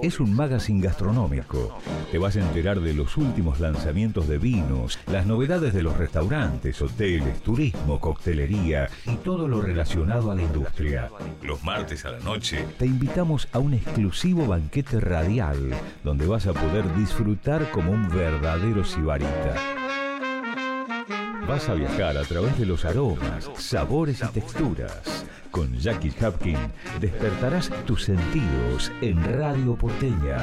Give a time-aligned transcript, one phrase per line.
[0.00, 1.76] Es un magazine gastronómico.
[2.12, 6.80] Te vas a enterar de los últimos lanzamientos de vinos, las novedades de los restaurantes,
[6.80, 11.10] hoteles, turismo, coctelería y todo lo relacionado a la industria.
[11.42, 16.52] Los martes a la noche te invitamos a un exclusivo banquete radial donde vas a
[16.52, 19.77] poder disfrutar como un verdadero sibarita.
[21.48, 25.24] Vas a viajar a través de los aromas, sabores y texturas.
[25.50, 26.58] Con Jackie Hapkin
[27.00, 30.36] despertarás tus sentidos en Radio Porteña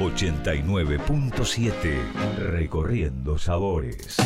[0.00, 4.16] 89.7 Recorriendo Sabores.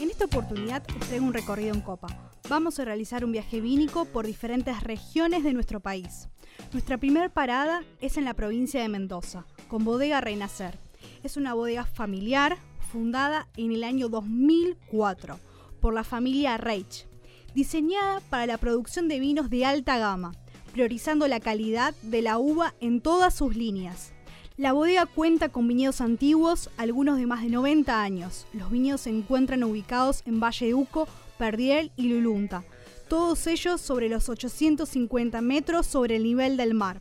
[0.00, 2.30] En esta oportunidad os traigo un recorrido en copa.
[2.48, 6.28] Vamos a realizar un viaje vínico por diferentes regiones de nuestro país.
[6.72, 10.78] Nuestra primera parada es en la provincia de Mendoza, con Bodega Renacer.
[11.24, 12.56] Es una bodega familiar
[12.92, 15.40] fundada en el año 2004
[15.80, 17.08] por la familia Reich,
[17.54, 20.32] diseñada para la producción de vinos de alta gama,
[20.72, 24.12] priorizando la calidad de la uva en todas sus líneas.
[24.56, 28.46] La bodega cuenta con viñedos antiguos, algunos de más de 90 años.
[28.52, 31.08] Los viñedos se encuentran ubicados en Valle de Uco,
[31.38, 32.64] Perdiel y Lulunta,
[33.08, 37.00] todos ellos sobre los 850 metros sobre el nivel del mar.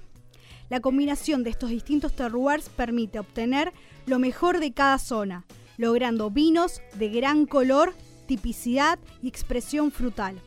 [0.69, 3.73] La combinación de estos distintos terroirs permite obtener
[4.05, 5.45] lo mejor de cada zona,
[5.77, 7.93] logrando vinos de gran color,
[8.31, 10.41] tipicidad y expresión frutal.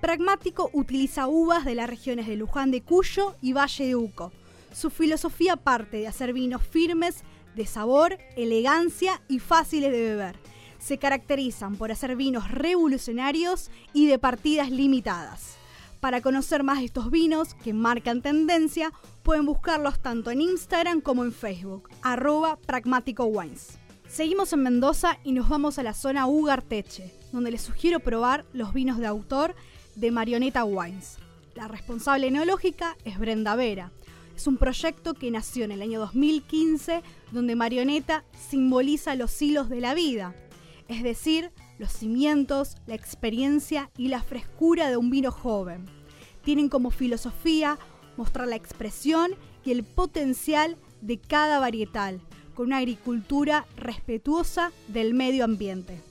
[0.00, 4.32] Pragmático utiliza uvas de las regiones de Luján de Cuyo y Valle de Uco.
[4.72, 7.22] Su filosofía parte de hacer vinos firmes,
[7.54, 10.36] de sabor, elegancia y fáciles de beber.
[10.78, 15.56] Se caracterizan por hacer vinos revolucionarios y de partidas limitadas.
[16.00, 21.24] Para conocer más de estos vinos que marcan tendencia, pueden buscarlos tanto en Instagram como
[21.24, 23.78] en Facebook, arroba Pragmático Wines.
[24.08, 28.72] Seguimos en Mendoza y nos vamos a la zona Ugarteche, donde les sugiero probar los
[28.72, 29.54] vinos de autor
[29.96, 31.18] de Marioneta Wines.
[31.54, 33.92] La responsable enológica es Brenda Vera.
[34.36, 37.02] Es un proyecto que nació en el año 2015
[37.32, 40.34] donde Marioneta simboliza los hilos de la vida,
[40.88, 45.86] es decir, los cimientos, la experiencia y la frescura de un vino joven.
[46.44, 47.78] Tienen como filosofía
[48.16, 49.32] mostrar la expresión
[49.64, 52.20] y el potencial de cada varietal,
[52.54, 56.02] con una agricultura respetuosa del medio ambiente.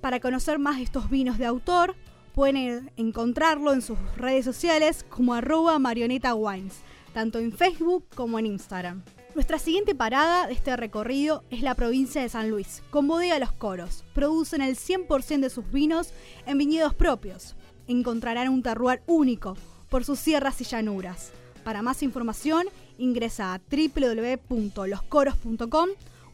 [0.00, 1.94] Para conocer más estos vinos de autor,
[2.40, 6.78] pueden encontrarlo en sus redes sociales como arroba marioneta wines,
[7.12, 9.02] tanto en Facebook como en Instagram.
[9.34, 13.52] Nuestra siguiente parada de este recorrido es la provincia de San Luis, con Bodega Los
[13.52, 14.06] Coros.
[14.14, 16.14] Producen el 100% de sus vinos
[16.46, 17.56] en viñedos propios.
[17.86, 19.54] Encontrarán un terroir único
[19.90, 21.32] por sus sierras y llanuras.
[21.62, 25.88] Para más información, ingresa a www.loscoros.com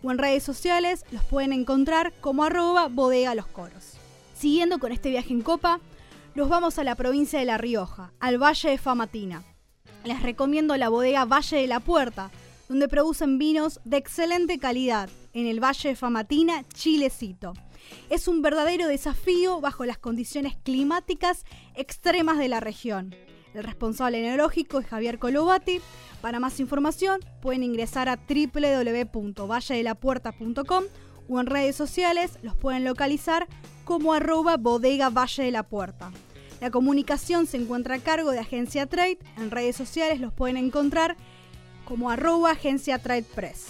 [0.04, 3.94] o en redes sociales los pueden encontrar como arroba bodega los coros.
[4.38, 5.80] Siguiendo con este viaje en copa,
[6.36, 9.42] nos vamos a la provincia de La Rioja, al Valle de Famatina.
[10.04, 12.30] Les recomiendo la bodega Valle de la Puerta,
[12.68, 17.54] donde producen vinos de excelente calidad en el Valle de Famatina, Chilecito.
[18.10, 23.14] Es un verdadero desafío bajo las condiciones climáticas extremas de la región.
[23.54, 25.80] El responsable enológico es Javier Colobati.
[26.20, 30.84] Para más información pueden ingresar a www.valledelapuerta.com
[31.28, 33.48] o en redes sociales los pueden localizar
[33.86, 36.12] como arroba bodega Valle de la Puerta.
[36.60, 39.18] La comunicación se encuentra a cargo de Agencia Trade.
[39.36, 41.16] En redes sociales los pueden encontrar
[41.84, 43.66] como arroba agencia Trade Press.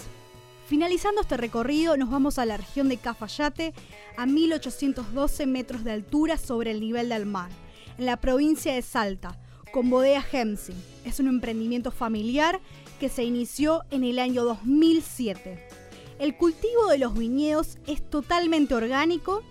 [0.67, 3.73] Finalizando este recorrido, nos vamos a la región de Cafayate,
[4.17, 7.49] a 1812 metros de altura sobre el nivel del mar,
[7.97, 9.37] en la provincia de Salta,
[9.71, 10.75] con Bodega Hemsing.
[11.05, 12.59] Es un emprendimiento familiar
[12.99, 15.67] que se inició en el año 2007.
[16.19, 19.43] El cultivo de los viñedos es totalmente orgánico.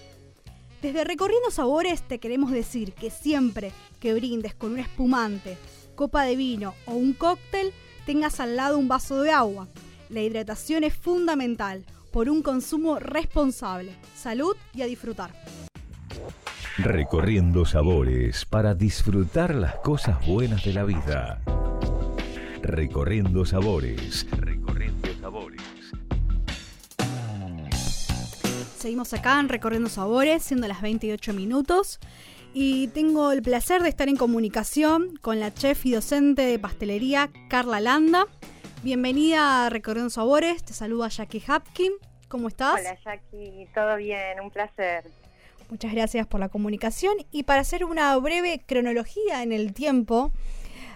[0.83, 5.57] Desde Recorriendo Sabores te queremos decir que siempre que brindes con un espumante,
[5.95, 7.73] copa de vino o un cóctel,
[8.05, 9.69] tengas al lado un vaso de agua.
[10.11, 13.93] La hidratación es fundamental por un consumo responsable.
[14.15, 15.33] Salud y a disfrutar.
[16.79, 21.41] Recorriendo sabores para disfrutar las cosas buenas de la vida.
[22.63, 24.27] Recorriendo sabores.
[28.87, 31.99] Seguimos acá en Recorriendo Sabores, siendo las 28 minutos.
[32.55, 37.29] Y tengo el placer de estar en comunicación con la chef y docente de pastelería
[37.51, 38.27] Carla Landa.
[38.85, 41.95] Bienvenida a Recorriendo Sabores, te saluda Jackie Hapkin.
[42.29, 42.79] ¿Cómo estás?
[42.79, 45.03] Hola Jackie, todo bien, un placer.
[45.69, 47.17] Muchas gracias por la comunicación.
[47.33, 50.31] Y para hacer una breve cronología en el tiempo,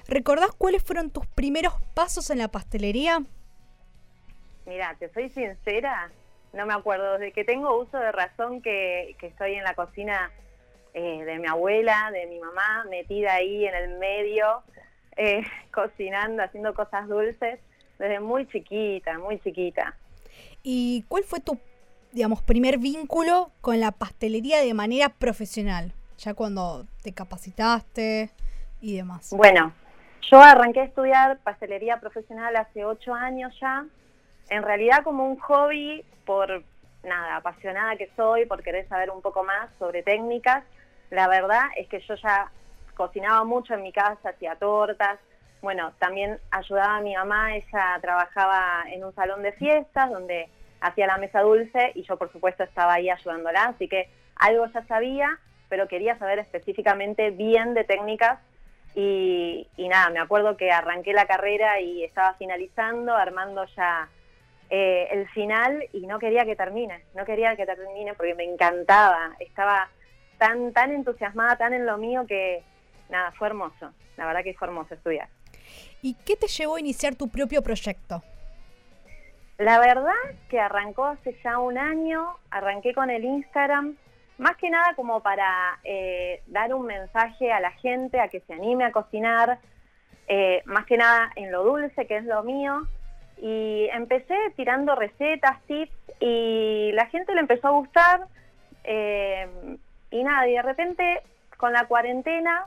[0.07, 3.25] ¿recordás cuáles fueron tus primeros pasos en la pastelería?
[4.65, 6.09] Mira, te soy sincera,
[6.53, 7.15] no me acuerdo.
[7.15, 10.31] Desde que tengo uso de razón que, que estoy en la cocina
[10.95, 14.63] eh, de mi abuela, de mi mamá, metida ahí en el medio,
[15.17, 15.43] eh,
[15.73, 17.61] cocinando, haciendo cosas dulces,
[17.99, 19.95] desde muy chiquita, muy chiquita.
[20.63, 21.59] ¿Y cuál fue tu
[22.13, 25.93] digamos, primer vínculo con la pastelería de manera profesional?
[26.19, 28.31] Ya cuando te capacitaste
[28.81, 29.31] y demás.
[29.31, 29.73] Bueno,
[30.31, 33.87] yo arranqué a estudiar pastelería profesional hace ocho años ya,
[34.51, 36.63] en realidad como un hobby por
[37.03, 40.65] nada, apasionada que soy, por querer saber un poco más sobre técnicas.
[41.11, 42.51] La verdad es que yo ya
[42.95, 45.19] cocinaba mucho en mi casa, hacía tortas.
[45.63, 50.49] Bueno, también ayudaba a mi mamá, ella trabajaba en un salón de fiestas donde
[50.81, 54.83] hacía la mesa dulce y yo por supuesto estaba ahí ayudándola, así que algo ya
[54.87, 58.39] sabía, pero quería saber específicamente bien de técnicas
[58.95, 64.09] y, nada, me acuerdo que arranqué la carrera y estaba finalizando, armando ya
[64.71, 69.35] eh, el final y no quería que termine, no quería que termine porque me encantaba,
[69.41, 69.89] estaba
[70.39, 72.63] tan, tan entusiasmada, tan en lo mío que
[73.09, 75.29] nada, fue hermoso, la verdad que fue hermoso estudiar.
[76.03, 78.23] ¿Y qué te llevó a iniciar tu propio proyecto?
[79.59, 80.15] La verdad
[80.49, 83.97] que arrancó hace ya un año, arranqué con el Instagram,
[84.39, 88.55] más que nada como para eh, dar un mensaje a la gente, a que se
[88.55, 89.59] anime a cocinar,
[90.29, 92.87] eh, más que nada en lo dulce, que es lo mío.
[93.41, 98.27] Y empecé tirando recetas, tips, y la gente le empezó a gustar.
[98.85, 99.49] Eh,
[100.11, 101.23] y nada, y de repente
[101.57, 102.67] con la cuarentena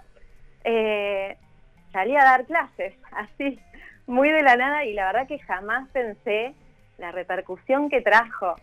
[1.94, 3.60] salí a dar clases, así,
[4.08, 6.53] muy de la nada, y la verdad que jamás pensé
[6.98, 8.56] la repercusión que trajo.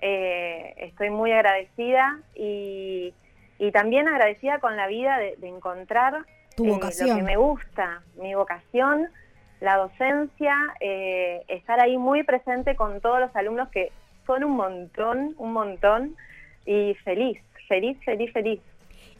[0.00, 3.14] Eh, estoy muy agradecida y,
[3.72, 6.24] también agradecida con la vida de, encontrar
[6.56, 7.08] tu vocación.
[7.08, 9.08] Eh, lo que me gusta, mi vocación,
[9.62, 13.92] la docencia, eh, estar ahí muy presente con todos los alumnos que
[14.26, 16.16] son un montón, un montón,
[16.66, 17.38] y feliz,
[17.68, 18.60] feliz, feliz, feliz.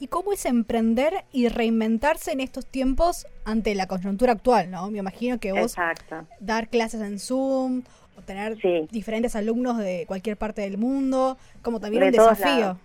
[0.01, 4.91] ¿Y cómo es emprender y reinventarse en estos tiempos ante la coyuntura actual, no?
[4.91, 5.77] Me imagino que vos
[6.41, 7.85] dar clases en Zoom
[8.19, 8.57] o tener
[8.91, 12.79] diferentes alumnos de cualquier parte del mundo, como también un desafío.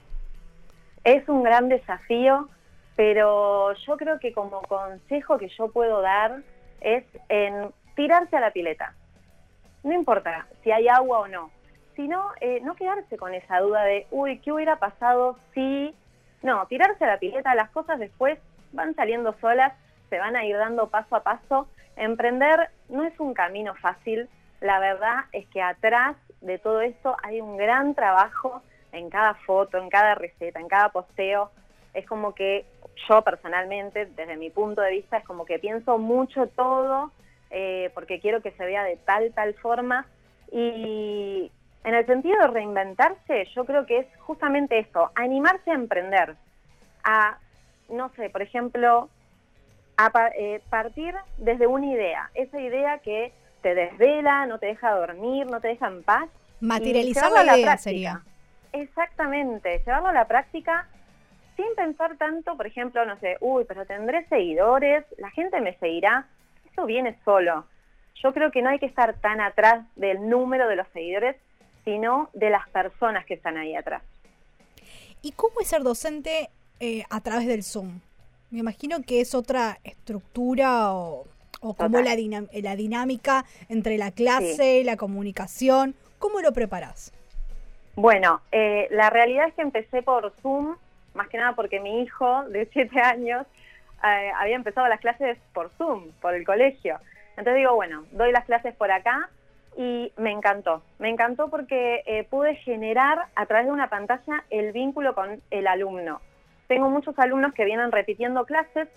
[1.04, 2.50] Es un gran desafío,
[2.96, 6.44] pero yo creo que como consejo que yo puedo dar
[6.82, 8.94] es en tirarse a la pileta.
[9.84, 11.52] No importa si hay agua o no,
[11.96, 15.94] sino eh, no quedarse con esa duda de, uy, ¿qué hubiera pasado si...
[16.44, 18.38] No, tirarse a la pileta, las cosas después
[18.72, 19.74] van saliendo solas,
[20.10, 21.68] se van a ir dando paso a paso.
[21.96, 24.30] Emprender no es un camino fácil,
[24.62, 29.78] la verdad es que atrás de todo esto hay un gran trabajo en cada foto,
[29.78, 31.52] en cada receta, en cada posteo.
[31.98, 32.66] Es como que
[33.10, 37.12] yo personalmente, desde mi punto de vista, es como que pienso mucho todo
[37.50, 40.06] eh, porque quiero que se vea de tal, tal forma.
[40.52, 41.52] Y
[41.84, 46.36] en el sentido de reinventarse, yo creo que es justamente esto, animarse a emprender,
[47.04, 47.40] a,
[47.90, 49.10] no sé, por ejemplo,
[49.98, 55.48] a eh, partir desde una idea, esa idea que te desvela, no te deja dormir,
[55.48, 56.30] no te deja en paz.
[56.60, 58.22] Materializar la idea sería.
[58.72, 60.88] Exactamente, llevarlo a la práctica
[61.58, 66.28] sin pensar tanto, por ejemplo, no sé, uy, pero tendré seguidores, la gente me seguirá,
[66.72, 67.66] eso viene solo.
[68.24, 71.36] Yo creo que no hay que estar tan atrás del número de los seguidores,
[71.84, 74.04] sino de las personas que están ahí atrás.
[75.22, 76.50] ¿Y cómo es ser docente
[76.80, 78.00] eh, a través del Zoom?
[78.52, 81.26] Me imagino que es otra estructura o,
[81.60, 85.96] o como la, la, dinámica entre la clase, la comunicación.
[86.20, 87.12] ¿Cómo lo preparas?
[87.96, 90.78] Bueno, eh, la realidad es que empecé por Zoom
[91.18, 93.46] más que nada porque mi hijo de 7 años
[94.04, 96.98] eh, había empezado las clases por Zoom, por el colegio.
[97.32, 99.30] Entonces digo, bueno, doy las clases por acá
[99.76, 100.82] y me encantó.
[101.00, 105.68] Me encantó porque eh, pude generar a través de una pantalla el vínculo con el
[105.68, 106.22] alumno.
[106.68, 108.88] Tengo muchos alumnos que vienen repitiendo clases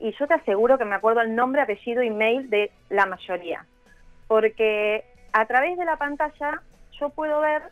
[0.00, 3.66] y yo te aseguro que me acuerdo el nombre, apellido y mail de la mayoría.
[4.28, 6.62] Porque a través de la pantalla
[7.00, 7.62] yo puedo ver,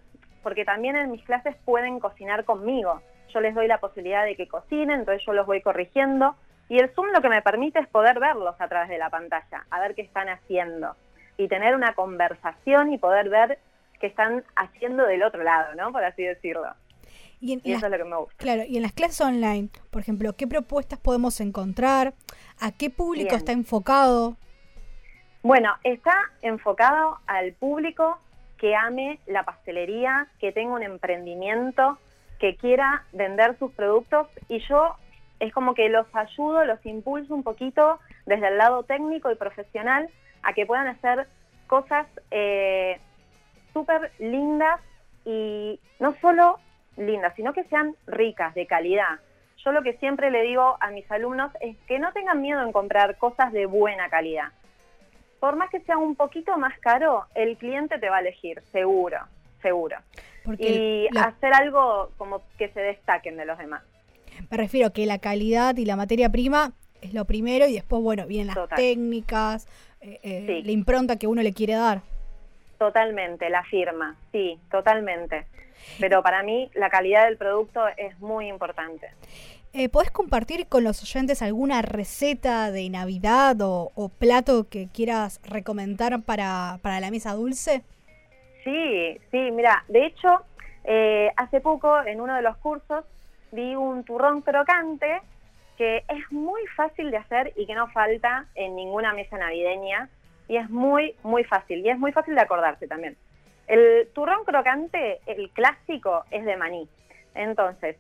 [0.43, 3.01] porque también en mis clases pueden cocinar conmigo
[3.33, 6.37] yo les doy la posibilidad de que cocinen, entonces yo los voy corrigiendo.
[6.69, 9.67] Y el Zoom lo que me permite es poder verlos a través de la pantalla,
[9.71, 10.97] a ver qué están haciendo.
[11.39, 13.59] Y tener una conversación y poder ver
[14.01, 15.93] qué están haciendo del otro lado, ¿no?
[15.93, 16.69] Por así decirlo.
[17.41, 18.35] Y, eso es lo que me gusta.
[18.39, 22.15] Claro, y en las clases online, por ejemplo, ¿qué propuestas podemos encontrar?
[22.61, 24.37] ¿A qué público está enfocado?
[25.43, 28.19] Bueno, está enfocado al público
[28.59, 31.99] que ame la pastelería, que tenga un emprendimiento,
[32.39, 34.97] que quiera vender sus productos y yo
[35.41, 40.09] es como que los ayudo, los impulso un poquito desde el lado técnico y profesional
[40.43, 41.27] a que puedan hacer
[41.67, 42.99] cosas eh,
[43.73, 44.81] súper lindas
[45.25, 46.59] y no solo
[46.97, 49.21] lindas, sino que sean ricas, de calidad.
[49.65, 52.73] Yo lo que siempre le digo a mis alumnos es que no tengan miedo en
[52.73, 54.53] comprar cosas de buena calidad.
[55.41, 59.19] Por más que sea un poquito más caro, el cliente te va a elegir, seguro,
[59.61, 59.97] seguro
[60.59, 63.83] y hacer algo como que se destaquen de los demás.
[64.51, 68.27] Me refiero que la calidad y la materia prima es lo primero y después, bueno,
[68.27, 69.67] vienen las técnicas,
[70.01, 72.03] eh, eh, la impronta que uno le quiere dar.
[72.79, 75.47] Totalmente, la firma, sí, totalmente.
[76.01, 79.11] Pero para mí la calidad del producto es muy importante.
[79.73, 85.41] Eh, ¿Podés compartir con los oyentes alguna receta de Navidad o, o plato que quieras
[85.45, 87.83] recomendar para, para la mesa dulce?
[88.67, 90.43] Sí, sí, mira, de hecho,
[90.83, 93.05] eh, hace poco en uno de los cursos
[93.53, 95.23] vi un turrón crocante
[95.79, 100.09] que es muy fácil de hacer y que no falta en ninguna mesa navideña
[100.49, 103.17] y es muy, muy fácil y es muy fácil de acordarse también.
[103.69, 106.89] El turrón crocante, el clásico, es de maní.
[107.37, 107.97] Entonces,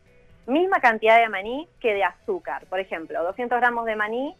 [0.49, 2.67] misma cantidad de maní que de azúcar.
[2.67, 4.35] Por ejemplo, 200 gramos de maní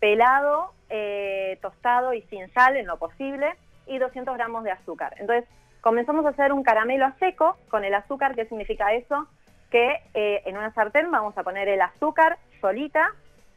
[0.00, 3.54] pelado, eh, tostado y sin sal en lo posible
[3.90, 5.14] y 200 gramos de azúcar.
[5.18, 5.48] Entonces,
[5.80, 8.34] comenzamos a hacer un caramelo a seco con el azúcar.
[8.34, 9.26] ¿Qué significa eso?
[9.70, 13.12] Que eh, en una sartén vamos a poner el azúcar solita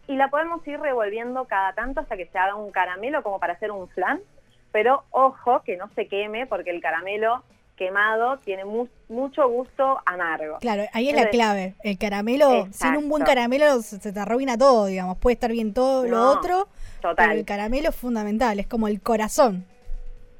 [0.07, 3.53] y la podemos ir revolviendo cada tanto hasta que se haga un caramelo como para
[3.53, 4.21] hacer un flan.
[4.71, 7.43] Pero ojo que no se queme porque el caramelo
[7.75, 10.57] quemado tiene mucho gusto amargo.
[10.61, 11.75] Claro, ahí es la clave.
[11.83, 15.17] El caramelo, sin un buen caramelo se te arruina todo, digamos.
[15.19, 16.67] Puede estar bien todo lo otro,
[17.01, 17.15] total.
[17.15, 19.67] pero el caramelo es fundamental, es como el corazón.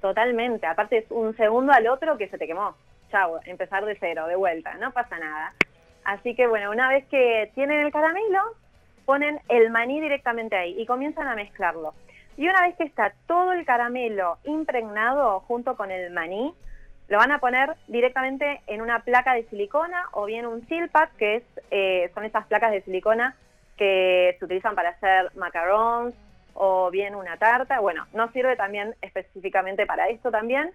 [0.04, 2.76] Totalmente, aparte es un segundo al otro que se te quemó.
[3.10, 5.54] Chau, empezar de cero, de vuelta, no pasa nada.
[6.04, 8.42] Así que bueno, una vez que tienen el caramelo,
[9.06, 11.94] ponen el maní directamente ahí y comienzan a mezclarlo.
[12.36, 16.54] Y una vez que está todo el caramelo impregnado junto con el maní,
[17.08, 21.36] lo van a poner directamente en una placa de silicona o bien un silpat, que
[21.38, 23.38] es, eh, son esas placas de silicona
[23.78, 26.14] que se utilizan para hacer macarons
[26.54, 27.80] o bien una tarta.
[27.80, 30.72] Bueno, nos sirve también específicamente para esto también.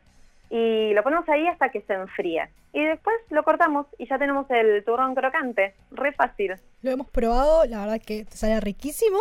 [0.51, 2.49] Y lo ponemos ahí hasta que se enfríe.
[2.73, 5.75] Y después lo cortamos y ya tenemos el turrón crocante.
[5.91, 6.55] Re fácil.
[6.83, 9.19] Lo hemos probado, la verdad que te sale riquísimo.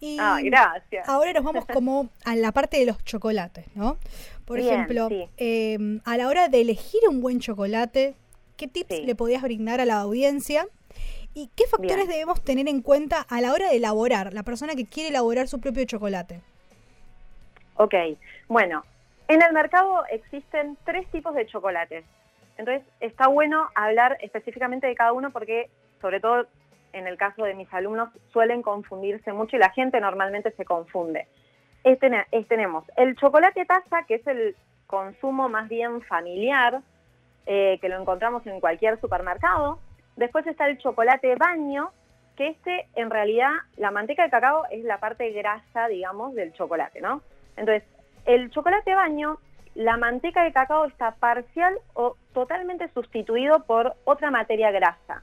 [0.00, 1.08] Y ah, gracias.
[1.08, 3.98] Ahora nos vamos como a la parte de los chocolates, ¿no?
[4.44, 8.14] Por ejemplo, em, a la hora de elegir un buen chocolate,
[8.56, 10.66] ¿qué tips le podías brindar a la audiencia?
[11.34, 14.86] ¿Y qué factores debemos tener en cuenta a la hora de elaborar, la persona que
[14.86, 16.40] quiere elaborar su propio chocolate?
[17.76, 17.94] Ok,
[18.48, 18.84] bueno,
[19.26, 22.04] en el mercado existen tres tipos de chocolates.
[22.56, 26.46] Entonces, está bueno hablar específicamente de cada uno porque, sobre todo
[26.92, 31.26] en el caso de mis alumnos, suelen confundirse mucho y la gente normalmente se confunde.
[32.48, 34.54] tenemos el chocolate taza, que es el
[34.86, 36.80] consumo más bien familiar,
[37.46, 39.80] eh, que lo encontramos en cualquier supermercado.
[40.16, 41.90] Después está el chocolate baño,
[42.36, 47.00] que este en realidad la manteca de cacao es la parte grasa, digamos, del chocolate,
[47.00, 47.22] ¿no?
[47.56, 47.84] Entonces,
[48.26, 49.38] el chocolate baño,
[49.74, 55.22] la manteca de cacao está parcial o totalmente sustituido por otra materia grasa.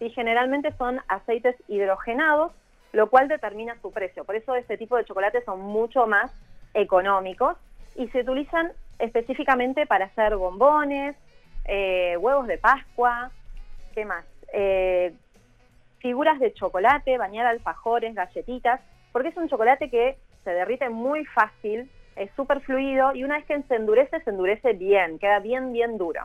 [0.00, 2.52] y Generalmente son aceites hidrogenados,
[2.92, 4.24] lo cual determina su precio.
[4.24, 6.32] Por eso este tipo de chocolates son mucho más
[6.74, 7.56] económicos
[7.96, 11.16] y se utilizan específicamente para hacer bombones,
[11.64, 13.30] eh, huevos de Pascua,
[13.92, 14.24] ¿qué más?
[14.52, 15.14] Eh,
[15.98, 18.80] figuras de chocolate, bañar alfajores, galletitas,
[19.12, 23.46] porque es un chocolate que se derrite muy fácil, es súper fluido y una vez
[23.46, 26.22] que se endurece, se endurece bien, queda bien, bien duro.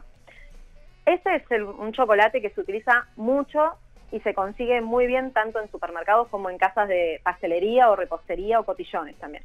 [1.05, 3.77] Ese es un chocolate que se utiliza mucho
[4.12, 8.59] y se consigue muy bien tanto en supermercados como en casas de pastelería o repostería
[8.59, 9.43] o cotillones también.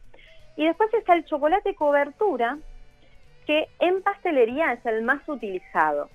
[0.56, 2.58] Y después está el chocolate cobertura,
[3.46, 6.08] que en pastelería es el más utilizado.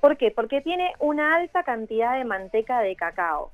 [0.00, 0.30] ¿Por qué?
[0.30, 3.50] Porque tiene una alta cantidad de manteca de cacao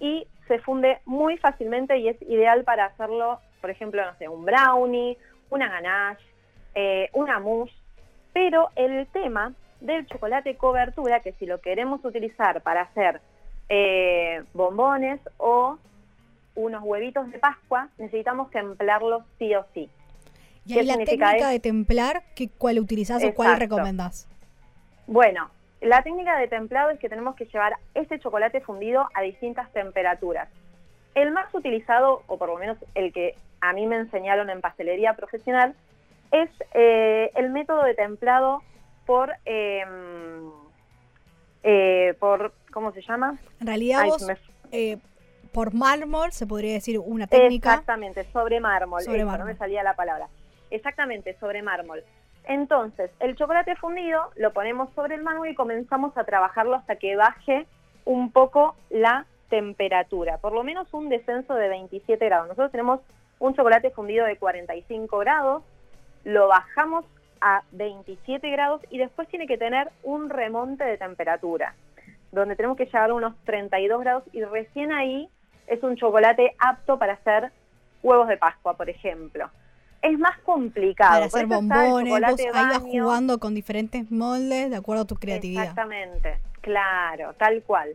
[0.00, 4.44] y se funde muy fácilmente y es ideal para hacerlo, por ejemplo, no sé, un
[4.44, 5.16] brownie,
[5.50, 6.24] una ganache,
[6.74, 7.74] eh, una mousse.
[8.32, 13.20] Pero el tema del chocolate cobertura, que si lo queremos utilizar para hacer
[13.68, 15.78] eh, bombones o
[16.54, 19.88] unos huevitos de Pascua, necesitamos templarlos sí o sí.
[20.64, 24.28] ¿Y ahí la técnica de templar, ¿qué, cuál utilizás o cuál recomendás?
[25.06, 25.50] Bueno,
[25.82, 30.48] la técnica de templado es que tenemos que llevar este chocolate fundido a distintas temperaturas.
[31.14, 35.14] El más utilizado, o por lo menos el que a mí me enseñaron en pastelería
[35.14, 35.74] profesional,
[36.30, 38.62] es eh, el método de templado
[39.06, 40.50] por, em,
[41.64, 43.38] eh, por, ¿cómo se llama?
[43.60, 44.04] En realidad
[44.70, 44.98] eh,
[45.52, 47.70] por mármol, se podría decir una técnica.
[47.70, 50.28] Exactamente, sobre mármol, sobre no me salía la palabra.
[50.70, 52.02] Exactamente, sobre mármol.
[52.44, 57.16] Entonces, el chocolate fundido lo ponemos sobre el mármol y comenzamos a trabajarlo hasta que
[57.16, 57.66] baje
[58.04, 62.48] un poco la temperatura, por lo menos un descenso de 27 grados.
[62.48, 63.00] Nosotros tenemos
[63.38, 65.62] un chocolate fundido de 45 grados,
[66.24, 67.04] lo bajamos
[67.40, 71.74] a 27 grados y después tiene que tener un remonte de temperatura,
[72.32, 75.28] donde tenemos que llegar a unos 32 grados y recién ahí
[75.66, 77.52] es un chocolate apto para hacer
[78.02, 79.50] huevos de Pascua, por ejemplo
[80.02, 81.12] es más complicado.
[81.12, 85.62] Para hacer bombones, vos ahí vas jugando con diferentes moldes de acuerdo a tu creatividad.
[85.62, 87.94] Exactamente, claro, tal cual.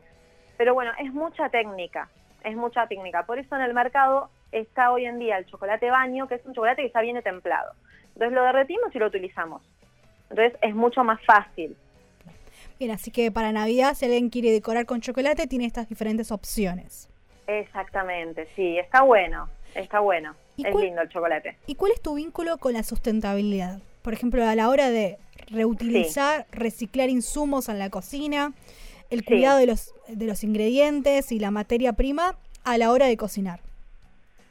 [0.57, 2.09] Pero bueno, es mucha técnica,
[2.43, 3.23] es mucha técnica.
[3.23, 6.53] Por eso en el mercado está hoy en día el chocolate baño, que es un
[6.53, 7.73] chocolate que ya viene templado.
[8.13, 9.61] Entonces lo derretimos y lo utilizamos.
[10.29, 11.75] Entonces es mucho más fácil.
[12.79, 17.09] Bien, así que para Navidad, si alguien quiere decorar con chocolate, tiene estas diferentes opciones.
[17.47, 20.35] Exactamente, sí, está bueno, está bueno.
[20.57, 21.57] Es lindo el chocolate.
[21.67, 23.79] ¿Y cuál es tu vínculo con la sustentabilidad?
[24.01, 25.17] Por ejemplo, a la hora de
[25.51, 28.53] reutilizar, reciclar insumos en la cocina,
[29.09, 33.17] el cuidado de, los, de los ingredientes y la materia prima a la hora de
[33.17, 33.59] cocinar.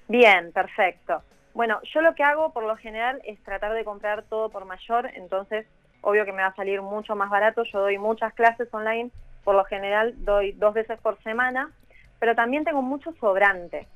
[0.09, 1.23] Bien, perfecto.
[1.55, 5.11] Bueno, yo lo que hago por lo general es tratar de comprar todo por mayor,
[5.15, 5.67] entonces
[6.03, 7.65] obvio que me va a salir mucho más barato.
[7.65, 9.11] Yo doy muchas clases online,
[9.43, 11.73] por lo general doy dos veces por semana,
[12.21, 13.87] pero también tengo mucho sobrante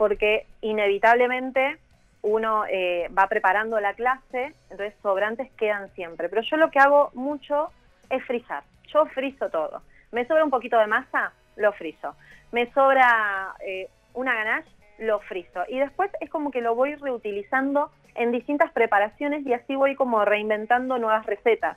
[0.00, 1.76] porque inevitablemente
[2.22, 6.30] uno eh, va preparando la clase, entonces sobrantes quedan siempre.
[6.30, 7.68] Pero yo lo que hago mucho
[8.08, 8.62] es frizar.
[8.94, 9.82] Yo frizo todo.
[10.10, 12.16] Me sobra un poquito de masa, lo frizo.
[12.50, 15.64] Me sobra eh, una ganache, lo frizo.
[15.68, 20.24] Y después es como que lo voy reutilizando en distintas preparaciones y así voy como
[20.24, 21.76] reinventando nuevas recetas.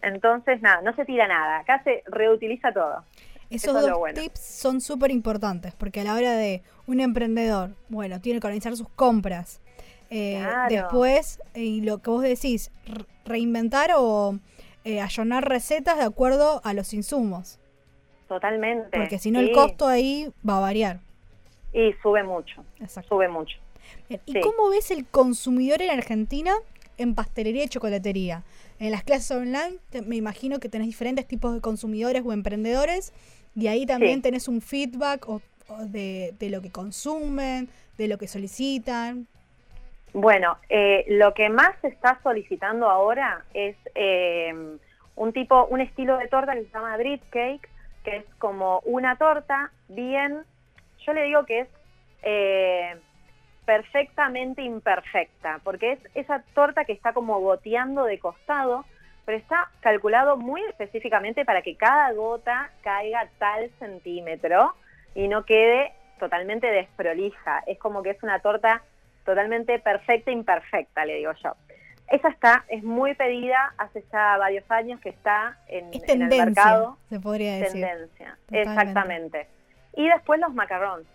[0.00, 1.58] Entonces, nada, no se tira nada.
[1.58, 3.04] Acá se reutiliza todo.
[3.50, 8.40] Esos dos tips son súper importantes porque a la hora de un emprendedor, bueno, tiene
[8.40, 9.60] que organizar sus compras,
[10.10, 12.70] eh, después, y lo que vos decís,
[13.24, 14.38] reinventar o
[14.84, 17.58] eh, ayornar recetas de acuerdo a los insumos.
[18.26, 18.96] Totalmente.
[18.96, 21.00] Porque si no, el costo ahí va a variar.
[21.72, 22.64] Y sube mucho.
[23.08, 23.58] Sube mucho.
[24.08, 26.54] ¿Y cómo ves el consumidor en Argentina
[26.98, 28.42] en pastelería y chocolatería?
[28.78, 33.12] En las clases online me imagino que tenés diferentes tipos de consumidores o emprendedores
[33.54, 35.26] y ahí también tenés un feedback
[35.86, 39.26] de, lo que consumen, de lo que solicitan.
[40.12, 44.78] Bueno, eh, lo que más se está solicitando ahora es eh,
[45.16, 47.68] un tipo, un estilo de torta que se llama drip cake,
[48.04, 50.44] que es como una torta bien,
[51.04, 51.68] yo le digo que es
[52.22, 52.96] eh,
[53.68, 58.86] perfectamente imperfecta, porque es esa torta que está como goteando de costado,
[59.26, 64.74] pero está calculado muy específicamente para que cada gota caiga tal centímetro
[65.14, 67.62] y no quede totalmente desprolija.
[67.66, 68.80] Es como que es una torta
[69.26, 71.52] totalmente perfecta, imperfecta, le digo yo.
[72.10, 76.96] Esa está, es muy pedida, hace ya varios años que está en, el mercado.
[77.10, 77.84] Se podría decir.
[77.84, 79.46] Tendencia, exactamente.
[79.94, 81.06] Y después los macarrons.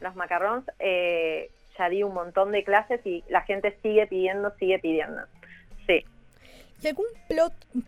[0.00, 4.78] Los macarrons, eh, ya di un montón de clases y la gente sigue pidiendo, sigue
[4.78, 5.22] pidiendo.
[5.86, 6.04] Sí.
[6.82, 7.06] ¿Y algún,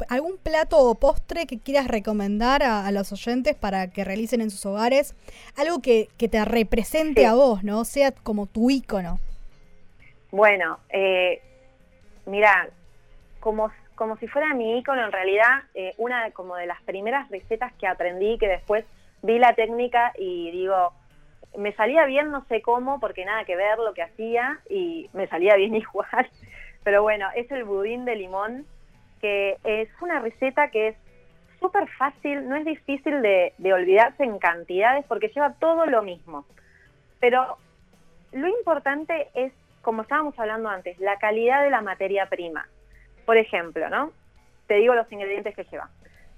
[0.08, 4.64] algún plato o postre que quieras recomendar a, los oyentes para que realicen en sus
[4.66, 5.16] hogares?
[5.56, 7.84] Algo que, te represente a vos, ¿no?
[7.84, 9.18] Sea como tu ícono.
[10.30, 11.42] Bueno, eh,
[12.26, 12.68] mira,
[13.40, 17.72] como, como si fuera mi ícono, en realidad, eh, una como de las primeras recetas
[17.74, 18.84] que aprendí, que después
[19.22, 20.92] vi la técnica y digo,
[21.56, 25.26] me salía bien, no sé cómo, porque nada que ver lo que hacía y me
[25.28, 26.28] salía bien igual.
[26.82, 28.66] Pero bueno, es el budín de limón,
[29.20, 30.96] que es una receta que es
[31.60, 36.44] súper fácil, no es difícil de, de olvidarse en cantidades porque lleva todo lo mismo.
[37.20, 37.56] Pero
[38.32, 42.68] lo importante es, como estábamos hablando antes, la calidad de la materia prima.
[43.24, 44.12] Por ejemplo, ¿no?
[44.66, 45.88] Te digo los ingredientes que lleva.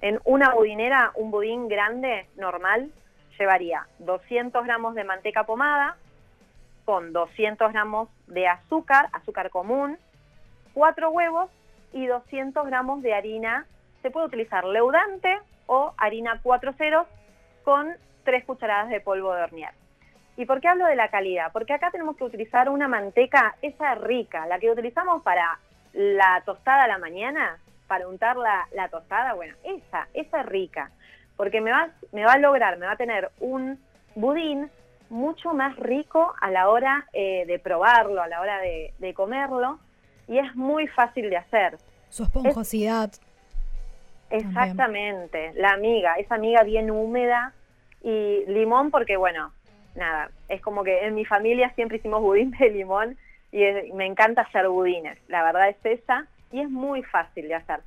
[0.00, 2.92] En una budinera, un budín grande, normal,
[3.38, 5.96] llevaría 200 gramos de manteca pomada
[6.84, 9.98] con 200 gramos de azúcar, azúcar común,
[10.72, 11.50] 4 huevos
[11.92, 13.66] y 200 gramos de harina.
[14.02, 17.06] Se puede utilizar leudante o harina 4 ceros
[17.64, 19.74] con 3 cucharadas de polvo de hornear.
[20.36, 21.50] ¿Y por qué hablo de la calidad?
[21.52, 25.58] Porque acá tenemos que utilizar una manteca, esa rica, la que utilizamos para
[25.92, 30.90] la tostada a la mañana, para untar la, tostada, bueno, esa, esa rica
[31.36, 33.78] porque me va, me va a lograr, me va a tener un
[34.14, 34.70] budín
[35.10, 39.78] mucho más rico a la hora eh, de probarlo, a la hora de, comerlo,
[40.28, 41.78] y es muy fácil de hacer.
[42.08, 43.12] Su esponjosidad.
[44.30, 47.52] exactamente, la amiga, esa amiga bien húmeda
[48.02, 49.52] y limón porque, bueno,
[49.94, 53.16] nada, es como que en mi familia siempre hicimos budín de limón
[53.52, 53.62] y
[53.94, 57.80] me encanta hacer budines, la verdad es esa, y es muy fácil de hacer.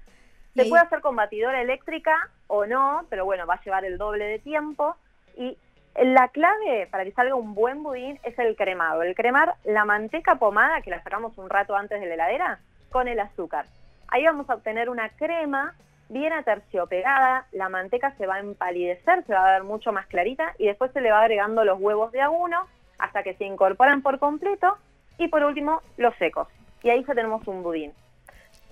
[0.64, 4.26] Se puede hacer con batidora eléctrica o no, pero bueno, va a llevar el doble
[4.26, 4.96] de tiempo.
[5.38, 5.58] Y
[5.96, 9.04] la clave para que salga un buen budín es el cremado.
[9.04, 13.08] El cremar la manteca pomada, que la sacamos un rato antes de la heladera, con
[13.08, 13.66] el azúcar.
[14.08, 15.76] Ahí vamos a obtener una crema
[16.10, 20.56] bien aterciopelada, la manteca se va a empalidecer, se va a ver mucho más clarita
[20.58, 22.66] y después se le va agregando los huevos de a uno
[22.98, 24.78] hasta que se incorporan por completo
[25.20, 26.48] y por último los secos.
[26.82, 27.94] Y ahí ya tenemos un budín.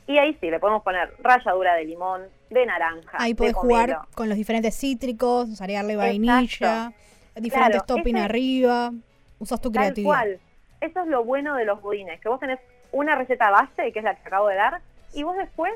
[0.08, 3.18] Y ahí sí, le podemos poner ralladura de limón, de naranja.
[3.20, 6.94] Ahí puedes jugar con los diferentes cítricos, agregarle vainilla,
[7.36, 8.94] diferentes toppings arriba.
[9.40, 10.14] Usas tu creatividad.
[10.14, 10.40] Tal cual.
[10.80, 12.60] Eso es lo bueno de los budines, que vos tenés
[12.92, 14.82] una receta base, que es la que acabo de dar,
[15.14, 15.74] y vos después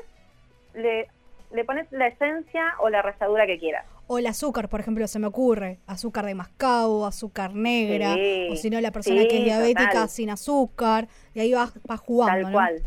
[0.74, 1.08] le,
[1.52, 3.84] le pones la esencia o la ralladura que quieras.
[4.06, 5.78] O el azúcar, por ejemplo, se me ocurre.
[5.86, 8.16] Azúcar de mascabo, azúcar negra.
[8.50, 11.08] o si no, la persona que es diabética sin azúcar.
[11.34, 12.42] Y ahí vas, vas jugando.
[12.42, 12.82] Tal cual.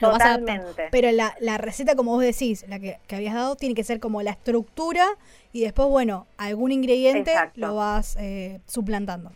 [0.00, 0.88] Totalmente.
[0.90, 4.22] pero la, la, receta, como vos decís, la que, habías dado, tiene que ser como
[4.22, 5.06] la estructura
[5.52, 9.32] y después, bueno, algún ingrediente lo vas eh, suplantando.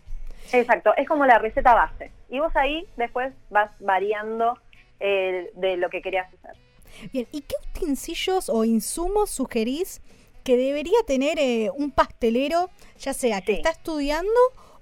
[0.52, 2.10] Exacto, es como la receta base.
[2.30, 4.58] Y vos ahí después vas variando
[5.00, 6.56] eh, de lo que querías hacer.
[7.12, 10.00] Bien, ¿y qué utensilios o insumos sugerís
[10.44, 14.30] que debería tener eh, un pastelero, ya sea que está estudiando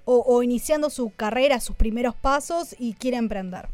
[0.05, 3.67] o, o iniciando su carrera, sus primeros pasos y quiere emprender?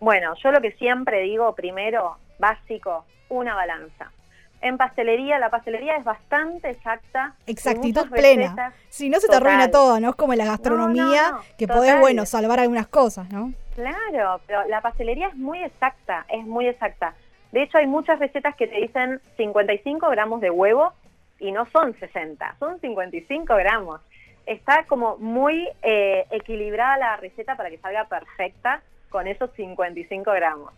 [0.00, 4.12] Bueno, yo lo que siempre digo, primero, básico, una balanza.
[4.60, 7.34] En pastelería, la pastelería es bastante exacta.
[7.46, 8.72] Exactitud plena.
[8.88, 10.10] Si no, se te arruina todo, ¿no?
[10.10, 13.52] Es como la gastronomía, que podés, bueno, salvar algunas cosas, ¿no?
[13.74, 17.14] Claro, pero la pastelería es muy exacta, es muy exacta.
[17.52, 20.92] De hecho, hay muchas recetas que te dicen 55 gramos de huevo
[21.38, 24.00] y no son 60, son 55 gramos.
[24.46, 30.72] Está como muy eh, equilibrada la receta para que salga perfecta con esos 55 gramos.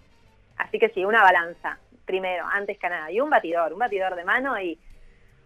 [0.57, 4.25] Así que sí, una balanza, primero, antes que nada, y un batidor, un batidor de
[4.25, 4.79] mano y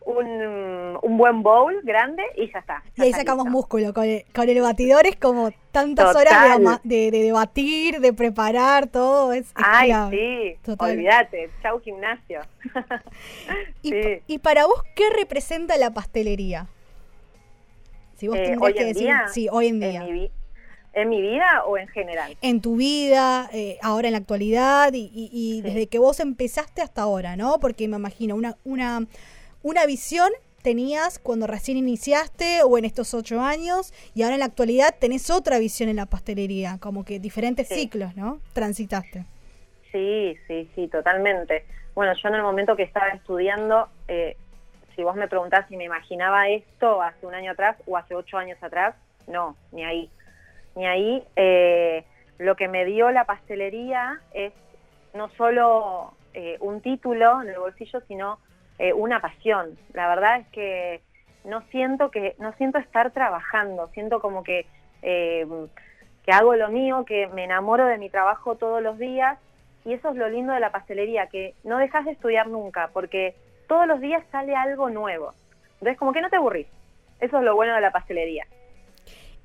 [0.07, 2.83] un, un buen bowl grande y ya está.
[2.97, 3.93] y ahí sacamos músculo.
[3.95, 8.89] Con el, con el, batidor es como tantas horas de, de, de, batir, de preparar,
[8.89, 9.33] todo.
[9.33, 11.51] Es, Ay, sí, olvídate.
[11.63, 12.41] Chau gimnasio.
[13.83, 14.23] y, sí.
[14.27, 16.67] y, para vos, ¿qué representa la pastelería?
[18.17, 20.05] Si vos eh, que decir, día, sí, hoy en día.
[20.05, 20.31] En mi,
[20.95, 22.37] ¿En mi vida o en general?
[22.41, 25.63] En tu vida, eh, ahora en la actualidad y, y, y sí.
[25.63, 27.59] desde que vos empezaste hasta ahora, ¿no?
[27.61, 29.07] Porque me imagino una, una
[29.65, 30.31] una visión
[30.63, 35.31] tenías cuando recién iniciaste o en estos ocho años y ahora en la actualidad tenés
[35.31, 37.75] otra visión en la pastelería, como que diferentes sí.
[37.75, 38.41] ciclos, ¿no?
[38.53, 39.25] Transitaste.
[39.91, 41.65] Sí, sí, sí, totalmente.
[41.95, 44.37] Bueno, yo en el momento que estaba estudiando, eh,
[44.95, 48.37] si vos me preguntás si me imaginaba esto hace un año atrás o hace ocho
[48.37, 48.95] años atrás,
[49.27, 50.11] no, ni ahí.
[50.75, 51.23] Ni ahí.
[51.37, 52.05] Eh,
[52.39, 54.53] lo que me dio la pastelería es
[55.15, 58.39] no solo eh, un título en el bolsillo, sino
[58.79, 59.79] eh, una pasión.
[59.93, 61.01] La verdad es que
[61.45, 64.67] no siento que no siento estar trabajando, siento como que
[65.03, 65.47] eh,
[66.25, 69.39] que hago lo mío, que me enamoro de mi trabajo todos los días
[69.85, 73.35] y eso es lo lindo de la pastelería, que no dejas de estudiar nunca, porque
[73.69, 75.35] todos los días sale algo nuevo.
[75.75, 76.67] Entonces como que no te aburrís.
[77.21, 78.47] Eso es lo bueno de la pastelería.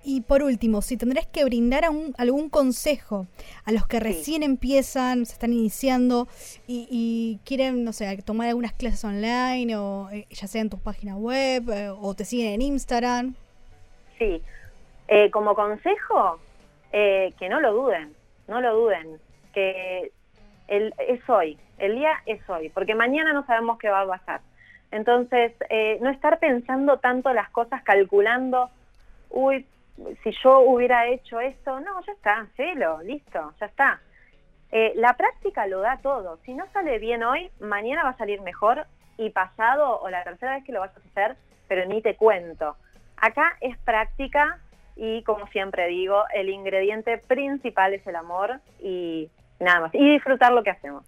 [0.04, 1.84] Y por último, si tendrás que brindar
[2.18, 3.28] algún consejo
[3.66, 4.46] a los que recién sí.
[4.46, 6.28] empiezan, se están iniciando
[6.68, 10.80] y, y, quieren, no sé, tomar algunas clases online o eh, ya sea en tus
[10.80, 13.36] páginas web eh, o te siguen en Instagram.
[14.18, 14.42] Sí,
[15.10, 16.40] eh, como consejo,
[16.94, 18.14] eh, que no lo duden,
[18.48, 19.20] no lo duden,
[19.54, 20.12] que
[20.70, 24.42] el, es hoy, el día es hoy, porque mañana no sabemos qué va a pasar.
[24.92, 25.54] Entonces,
[26.02, 28.72] no estar pensando tanto las cosas, calculando,
[29.30, 29.68] uy,
[30.24, 34.02] si yo hubiera hecho esto, no, ya está, celo, listo, ya está.
[34.72, 36.38] Eh, la práctica lo da todo.
[36.46, 38.86] Si no sale bien hoy, mañana va a salir mejor
[39.18, 42.76] y pasado o la tercera vez que lo vas a hacer, pero ni te cuento.
[43.18, 44.60] Acá es práctica
[44.96, 49.96] y como siempre digo, el ingrediente principal es el amor y nada más.
[49.96, 51.06] Y disfrutar lo que hacemos.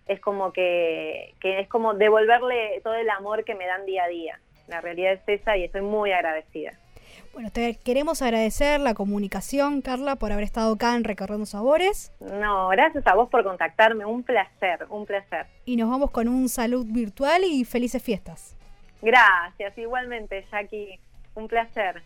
[0.08, 4.08] Es como que, que es como devolverle todo el amor que me dan día a
[4.08, 4.39] día.
[4.68, 6.74] La realidad es esa y estoy muy agradecida.
[7.34, 12.13] Bueno, te queremos agradecer la comunicación, Carla, por haber estado acá en Recorriendo Sabores.
[12.22, 15.46] No, gracias a vos por contactarme, un placer, un placer.
[15.65, 18.56] Y nos vamos con un salud virtual y felices fiestas.
[19.02, 20.98] Gracias, igualmente, Jackie,
[21.36, 22.02] un placer.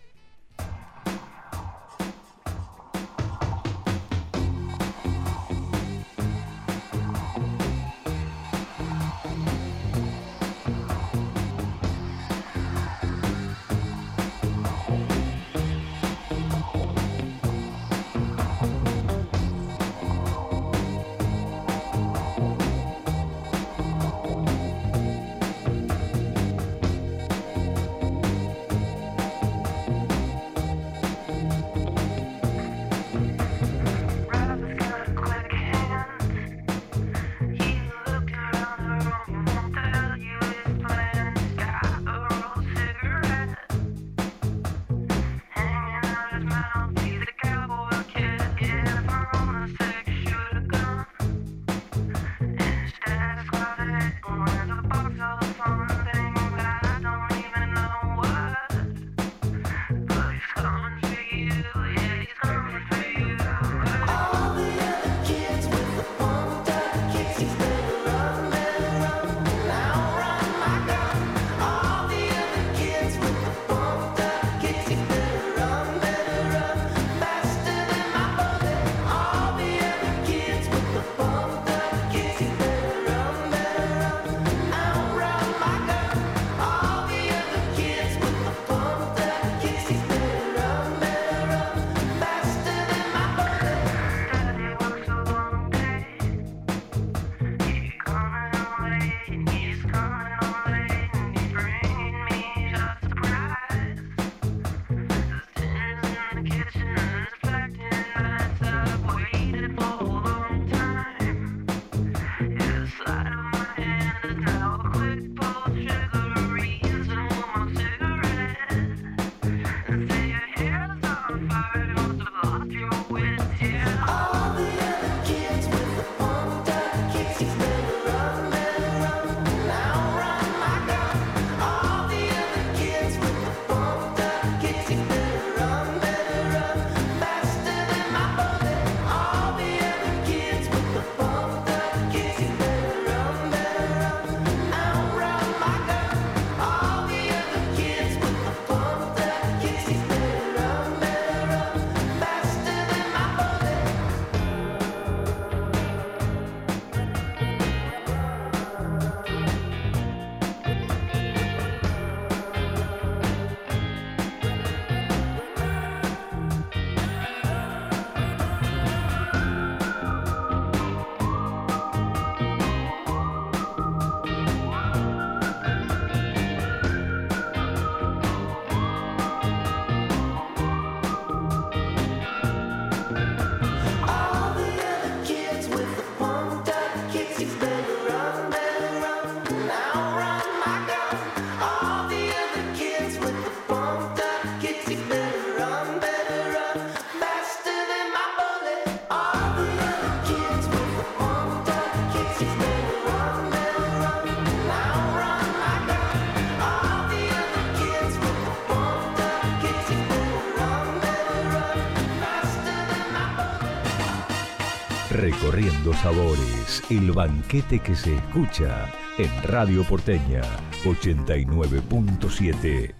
[215.89, 220.41] Recorriendo Sabores, el banquete que se escucha en Radio Porteña
[220.83, 222.93] 89.7.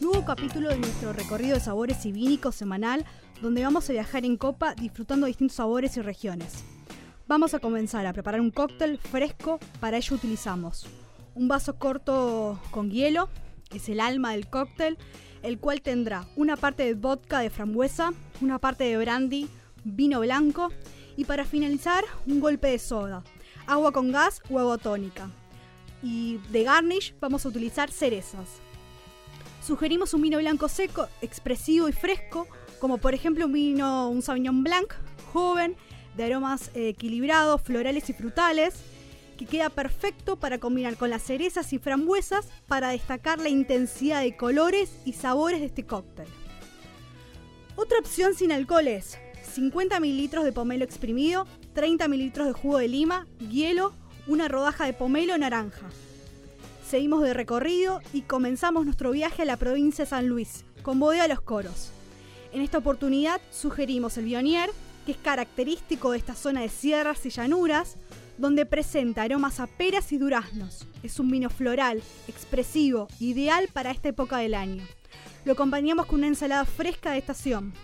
[0.00, 3.04] Nuevo capítulo de nuestro recorrido de sabores y vínicos semanal,
[3.40, 6.62] donde vamos a viajar en copa disfrutando distintos sabores y regiones.
[7.26, 10.86] Vamos a comenzar a preparar un cóctel fresco, para ello utilizamos
[11.34, 13.30] un vaso corto con hielo,
[13.74, 14.98] es el alma del cóctel,
[15.42, 19.48] el cual tendrá una parte de vodka de frambuesa, una parte de brandy,
[19.84, 20.70] vino blanco
[21.16, 23.22] y para finalizar un golpe de soda,
[23.66, 25.30] agua con gas o agua tónica.
[26.02, 28.48] Y de garnish vamos a utilizar cerezas.
[29.62, 32.46] Sugerimos un vino blanco seco, expresivo y fresco,
[32.78, 34.94] como por ejemplo un vino, un Sauvignon Blanc,
[35.32, 35.76] joven,
[36.16, 38.74] de aromas eh, equilibrados, florales y frutales,
[39.40, 44.36] que queda perfecto para combinar con las cerezas y frambuesas para destacar la intensidad de
[44.36, 46.26] colores y sabores de este cóctel.
[47.74, 49.16] Otra opción sin alcohol es
[49.54, 53.94] 50 mililitros de pomelo exprimido, 30 mililitros de jugo de lima, hielo,
[54.26, 55.88] una rodaja de pomelo naranja.
[56.86, 61.28] Seguimos de recorrido y comenzamos nuestro viaje a la provincia de San Luis, con bodega
[61.28, 61.92] Los Coros.
[62.52, 64.68] En esta oportunidad sugerimos el Bionier,
[65.06, 67.96] que es característico de esta zona de sierras y llanuras,
[68.40, 70.86] donde presenta aromas a peras y duraznos.
[71.02, 74.82] Es un vino floral, expresivo, ideal para esta época del año.
[75.44, 77.74] Lo acompañamos con una ensalada fresca de estación.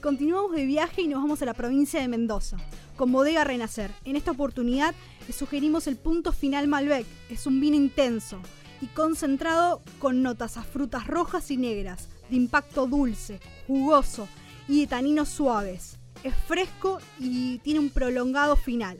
[0.00, 2.56] Continuamos de viaje y nos vamos a la provincia de Mendoza,
[2.96, 3.90] con Bodega Renacer.
[4.06, 4.94] En esta oportunidad
[5.26, 7.06] le sugerimos el punto final Malbec.
[7.28, 8.40] Es un vino intenso
[8.80, 14.28] y concentrado con notas a frutas rojas y negras, de impacto dulce, jugoso
[14.66, 15.98] y de taninos suaves.
[16.24, 18.98] Es fresco y tiene un prolongado final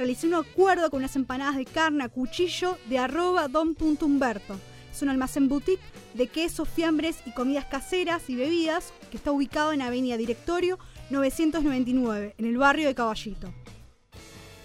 [0.00, 4.58] realicé un acuerdo con unas empanadas de carne a cuchillo de arroba don.humberto.
[4.90, 5.82] Es un almacén boutique
[6.14, 10.78] de quesos, fiambres y comidas caseras y bebidas que está ubicado en Avenida Directorio
[11.10, 13.52] 999, en el barrio de Caballito.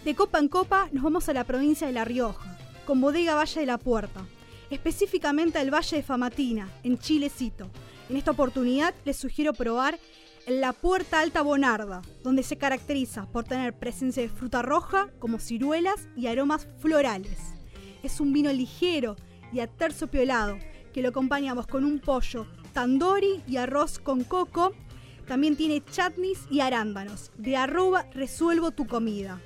[0.06, 3.60] De copa en copa nos vamos a la provincia de La Rioja, con bodega Valle
[3.60, 4.26] de la Puerta,
[4.70, 7.70] específicamente al Valle de Famatina, en Chilecito.
[8.08, 10.00] En esta oportunidad les sugiero probar
[10.48, 16.08] la Puerta Alta Bonarda, donde se caracteriza por tener presencia de fruta roja como ciruelas
[16.16, 17.56] y aromas florales.
[18.04, 19.16] Es un vino ligero
[19.52, 20.58] y aterciopelado
[20.94, 24.74] que lo acompañamos con un pollo tandoori y arroz con coco.
[25.28, 27.32] También tiene chutneys y arándanos.
[27.38, 29.42] De arroba resuelvo tu comida.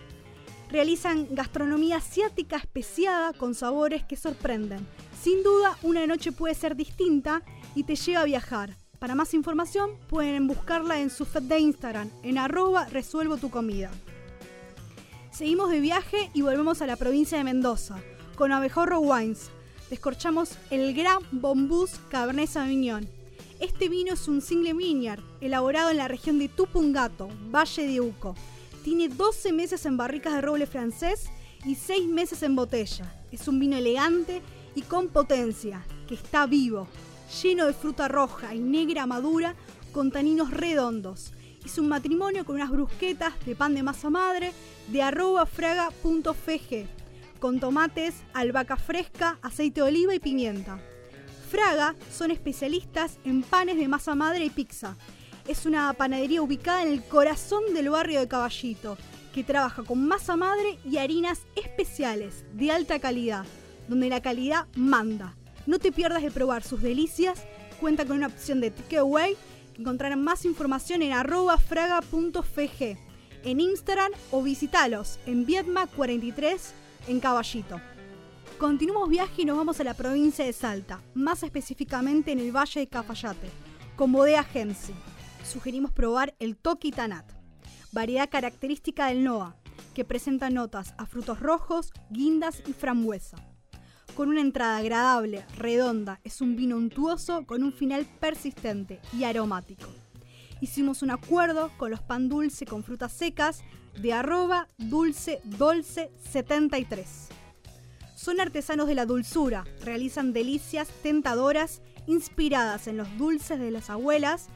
[0.70, 4.86] Realizan gastronomía asiática especiada con sabores que sorprenden.
[5.22, 7.42] Sin duda, una noche puede ser distinta
[7.74, 8.76] y te lleva a viajar.
[9.00, 13.90] Para más información pueden buscarla en su feed de Instagram, en arroba resuelvo tu comida.
[15.32, 17.98] Seguimos de viaje y volvemos a la provincia de Mendoza,
[18.36, 19.52] con Abejorro Wines.
[19.90, 23.08] Descorchamos el Gran Bombús Cabernet Sauvignon.
[23.62, 28.36] Este vino es un single vineyard, elaborado en la región de Tupungato, Valle de Uco.
[28.84, 31.30] Tiene 12 meses en barricas de roble francés
[31.64, 33.16] y 6 meses en botella.
[33.32, 34.42] Es un vino elegante
[34.76, 36.88] y con potencia, que está vivo,
[37.42, 39.56] lleno de fruta roja y negra madura
[39.92, 41.34] con taninos redondos.
[41.66, 44.54] Hizo un matrimonio con unas brusquetas de pan de masa madre
[44.88, 47.00] de arroba fraga.fg
[47.40, 50.80] con tomates, albahaca fresca, aceite de oliva y pimienta.
[51.50, 54.98] Fraga son especialistas en panes de masa madre y pizza.
[55.48, 58.98] Es una panadería ubicada en el corazón del barrio de Caballito,
[59.34, 63.46] que trabaja con masa madre y harinas especiales de alta calidad,
[63.88, 65.36] donde la calidad manda.
[65.70, 67.44] No te pierdas de probar sus delicias.
[67.80, 69.38] Cuenta con una opción de takeaway.
[69.78, 72.98] Encontrarán más información en fraga.fg
[73.44, 76.74] en Instagram o visitalos en Vietma 43
[77.08, 77.80] en Caballito.
[78.58, 82.80] Continuamos viaje y nos vamos a la provincia de Salta, más específicamente en el Valle
[82.80, 83.52] de Cafayate,
[83.96, 84.96] con Bodea Gensi.
[85.46, 87.32] Sugerimos probar el Toki Tanat,
[87.92, 89.56] variedad característica del NOA,
[89.94, 93.49] que presenta notas a frutos rojos, guindas y frambuesa
[94.16, 99.88] con una entrada agradable, redonda, es un vino untuoso con un final persistente y aromático.
[100.62, 103.62] Hicimos un acuerdo con los pan dulce con frutas secas
[104.02, 105.42] de arroba dulce
[106.32, 107.30] 73.
[108.16, 114.48] Son artesanos de la dulzura, realizan delicias tentadoras inspiradas en los dulces de las abuelas,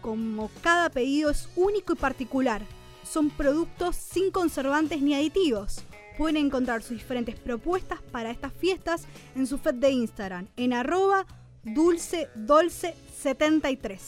[0.00, 2.62] como cada pedido es único y particular.
[3.04, 5.84] Son productos sin conservantes ni aditivos
[6.16, 11.26] pueden encontrar sus diferentes propuestas para estas fiestas en su feed de Instagram, en arroba
[11.64, 13.98] dulce73.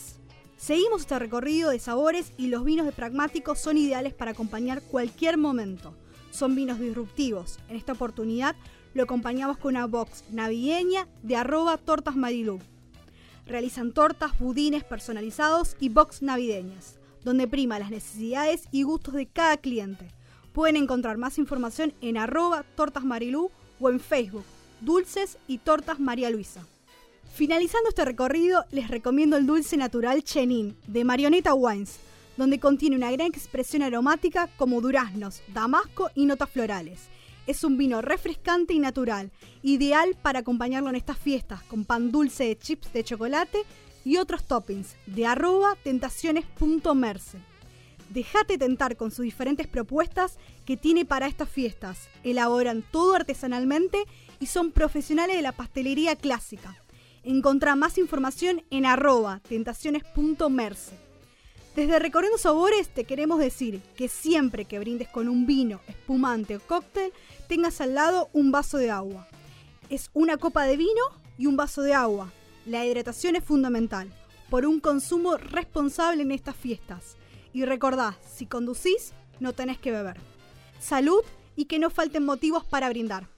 [0.57, 5.37] Seguimos este recorrido de sabores y los vinos de pragmáticos son ideales para acompañar cualquier
[5.37, 5.97] momento.
[6.31, 7.59] Son vinos disruptivos.
[7.69, 8.55] En esta oportunidad
[8.95, 12.15] lo acompañamos con una box navideña de arroba tortas
[13.45, 17.01] Realizan tortas, budines personalizados y box navideñas.
[17.25, 20.09] donde prima las necesidades y gustos de cada cliente.
[20.53, 23.51] Pueden encontrar más información en arroba tortasmarilú
[23.81, 24.45] o en Facebook,
[24.81, 26.67] Dulces y Tortas María Luisa.
[27.35, 31.99] Finalizando este recorrido, les recomiendo el dulce natural Chenin de Marioneta Wines,
[32.37, 37.09] donde contiene una gran expresión aromática como duraznos, damasco y notas florales.
[37.47, 39.31] Es un vino refrescante y natural,
[39.63, 43.63] ideal para acompañarlo en estas fiestas con pan dulce de chips de chocolate
[44.05, 47.52] y otros toppings de arroba tentaciones.merce.
[48.13, 50.37] Dejate tentar con sus diferentes propuestas
[50.67, 52.11] que tiene para estas fiestas.
[52.25, 54.05] Elaboran todo artesanalmente
[54.39, 56.77] y son profesionales de la pastelería clásica.
[57.25, 60.93] Encontrá más información en arroba tentaciones.merce.
[61.75, 66.61] Desde Recorriendo Sabores te queremos decir que siempre que brindes con un vino, espumante o
[66.61, 67.15] cóctel,
[67.49, 69.27] tengas al lado un vaso de agua.
[69.89, 71.03] Es una copa de vino
[71.39, 72.31] y un vaso de agua.
[72.67, 74.13] La hidratación es fundamental
[74.51, 77.17] por un consumo responsable en estas fiestas.
[77.53, 80.17] Y recordá, si conducís, no tenés que beber.
[80.81, 81.23] Salud
[81.57, 83.29] y que no falten motivos para brindar.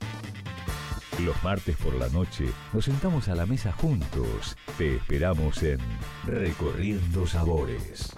[1.20, 4.56] Los martes por la noche nos sentamos a la mesa juntos.
[4.76, 5.78] Te esperamos en
[6.24, 8.12] Recorriendo Sabores.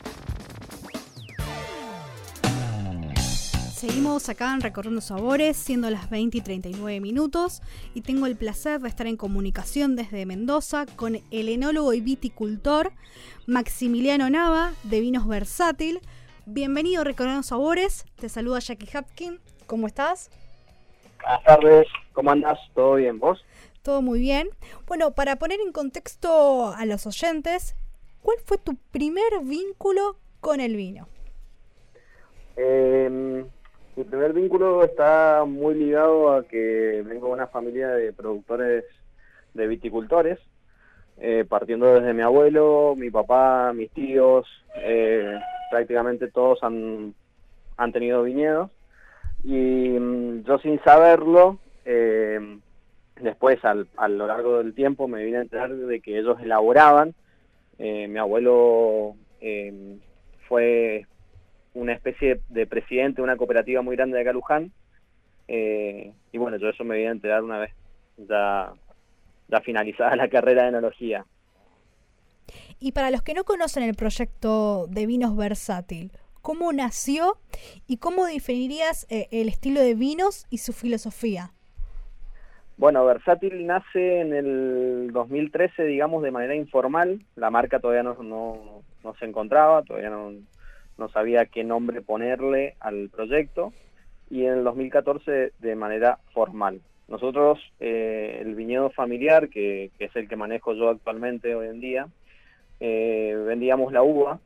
[3.77, 7.61] Seguimos acá en Recorriendo Sabores, siendo las 20 y 39 minutos,
[7.93, 12.91] y tengo el placer de estar en comunicación desde Mendoza con el enólogo y viticultor
[13.47, 16.01] Maximiliano Nava de Vinos Versátil.
[16.47, 20.31] Bienvenido a Recorriendo Sabores, te saluda Jackie Hapkin, ¿cómo estás?
[21.21, 22.59] Buenas tardes, ¿cómo andas?
[22.75, 23.19] ¿Todo bien?
[23.19, 23.45] ¿Vos?
[23.83, 24.49] Todo muy bien.
[24.87, 27.77] Bueno, para poner en contexto a los oyentes,
[28.23, 31.09] ¿cuál fue tu primer vínculo con el vino?
[32.57, 33.45] Eh,
[33.97, 38.85] mi primer vínculo está muy ligado a que vengo de una familia de productores
[39.55, 40.39] de viticultores,
[41.17, 45.39] eh, partiendo desde mi abuelo, mi papá, mis tíos, eh,
[45.71, 47.15] prácticamente todos han,
[47.79, 48.71] han tenido viñedos
[49.43, 52.59] y mm, yo sin saberlo, eh,
[53.19, 57.15] después al, a lo largo del tiempo me vine a enterar de que ellos elaboraban.
[57.79, 59.15] Eh, mi abuelo
[60.49, 61.07] fue
[61.77, 64.73] una especie de presidente de una cooperativa muy grande de acá Luján.
[65.49, 67.73] y bueno, yo eso me vine a enterar una vez
[68.17, 68.73] ya,
[69.49, 71.25] ya finalizada la carrera de enología.
[72.79, 76.13] Y para los que no conocen el proyecto de vinos versátil,
[76.43, 77.39] cómo nació
[77.87, 81.51] y cómo definirías eh, el estilo de vinos y su filosofía.
[82.77, 87.25] Bueno, Versátil nace en el 2013, digamos, de manera informal.
[87.35, 90.35] La marca todavía no, no, no se encontraba, todavía no,
[90.99, 93.73] no, sabía qué nombre ponerle al proyecto.
[94.29, 96.81] Y en el 2014 de manera formal.
[97.09, 102.09] Nosotros, eh, el viñedo familiar, que, es el que manejo yo actualmente hoy en día,
[102.81, 104.41] eh, vendíamos la uva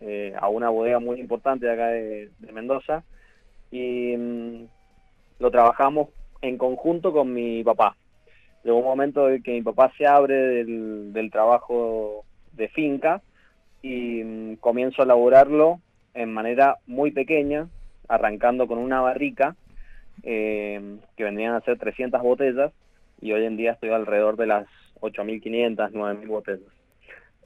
[0.00, 3.04] eh, a una bodega muy importante de acá de, Mendoza
[3.70, 4.66] y mm,
[5.38, 6.08] lo trabajamos
[6.42, 7.96] en conjunto con mi papá.
[8.64, 13.22] Llegó un momento en que mi papá se abre del trabajo de finca
[13.82, 15.80] y mm, comienzo a elaborarlo
[16.14, 17.68] en manera muy pequeña,
[18.08, 19.56] arrancando con una barrica
[20.22, 22.72] eh, que vendrían a ser 300 botellas
[23.20, 24.66] y hoy en día estoy alrededor de las
[25.00, 26.72] 8.500, 9.000 botellas.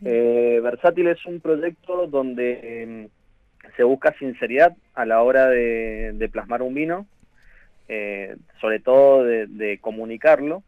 [0.05, 3.09] Eh, Versátil es un proyecto donde eh,
[3.77, 7.07] se busca sinceridad a la hora de, de plasmar un vino,
[7.89, 10.63] eh, sobre todo de, de, comunicarlo,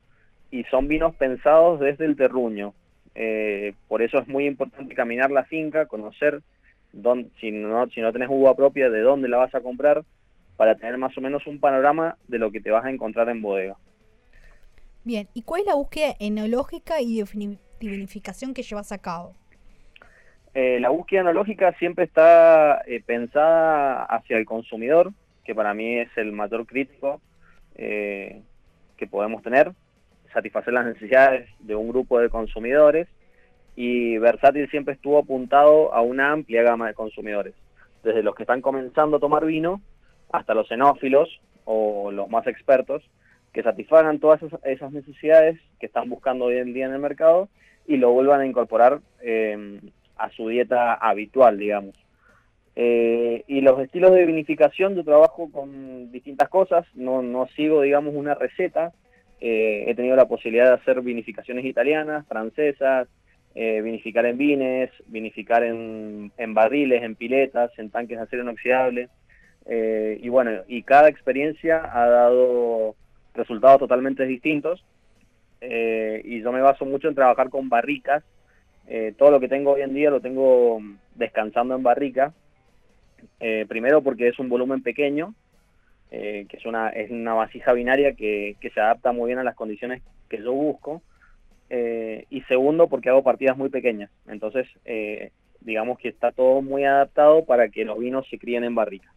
[0.50, 2.74] y son vinos pensados desde el terruño.
[3.14, 6.42] Eh, por eso es muy importante caminar la finca, conocer
[6.92, 10.04] dónde, si no, si no tenés uva propia, de dónde la vas a comprar,
[10.56, 13.42] para tener más o menos un panorama de lo que te vas a encontrar en
[13.42, 13.76] bodega.
[15.04, 19.34] Bien, ¿y cuál es la búsqueda enológica y de vinificación que llevas a cabo?
[20.54, 25.12] Eh, la búsqueda enológica siempre está eh, pensada hacia el consumidor,
[25.44, 27.20] que para mí es el mayor crítico
[27.74, 28.42] eh,
[28.96, 29.72] que podemos tener,
[30.32, 33.08] satisfacer las necesidades de un grupo de consumidores
[33.76, 37.54] y Versátil siempre estuvo apuntado a una amplia gama de consumidores,
[38.02, 39.80] desde los que están comenzando a tomar vino
[40.30, 43.02] hasta los xenófilos o los más expertos,
[43.52, 47.48] que satisfagan todas esas necesidades que están buscando hoy en día en el mercado
[47.86, 49.80] y lo vuelvan a incorporar eh,
[50.16, 51.94] a su dieta habitual, digamos.
[52.74, 58.14] Eh, y los estilos de vinificación, yo trabajo con distintas cosas, no, no sigo, digamos,
[58.14, 58.92] una receta.
[59.44, 63.08] Eh, he tenido la posibilidad de hacer vinificaciones italianas, francesas,
[63.56, 69.08] eh, vinificar en vines, vinificar en, en, barriles, en piletas, en tanques de acero inoxidable.
[69.66, 72.94] Eh, y bueno, y cada experiencia ha dado
[73.34, 74.84] resultados totalmente distintos.
[75.60, 78.22] Eh, y yo me baso mucho en trabajar con barricas
[79.16, 80.78] todo lo que tengo hoy en día lo tengo
[81.14, 82.34] descansando en barrica.
[83.68, 85.34] Primero porque es un volumen pequeño,
[86.12, 89.54] que es una, es una vasija binaria que, que, se adapta muy bien a las
[89.54, 91.02] condiciones que yo busco.
[91.70, 94.10] y segundo porque hago partidas muy pequeñas.
[94.28, 94.68] Entonces,
[95.60, 99.12] digamos que está todo muy adaptado para que los vinos se críen en barrica.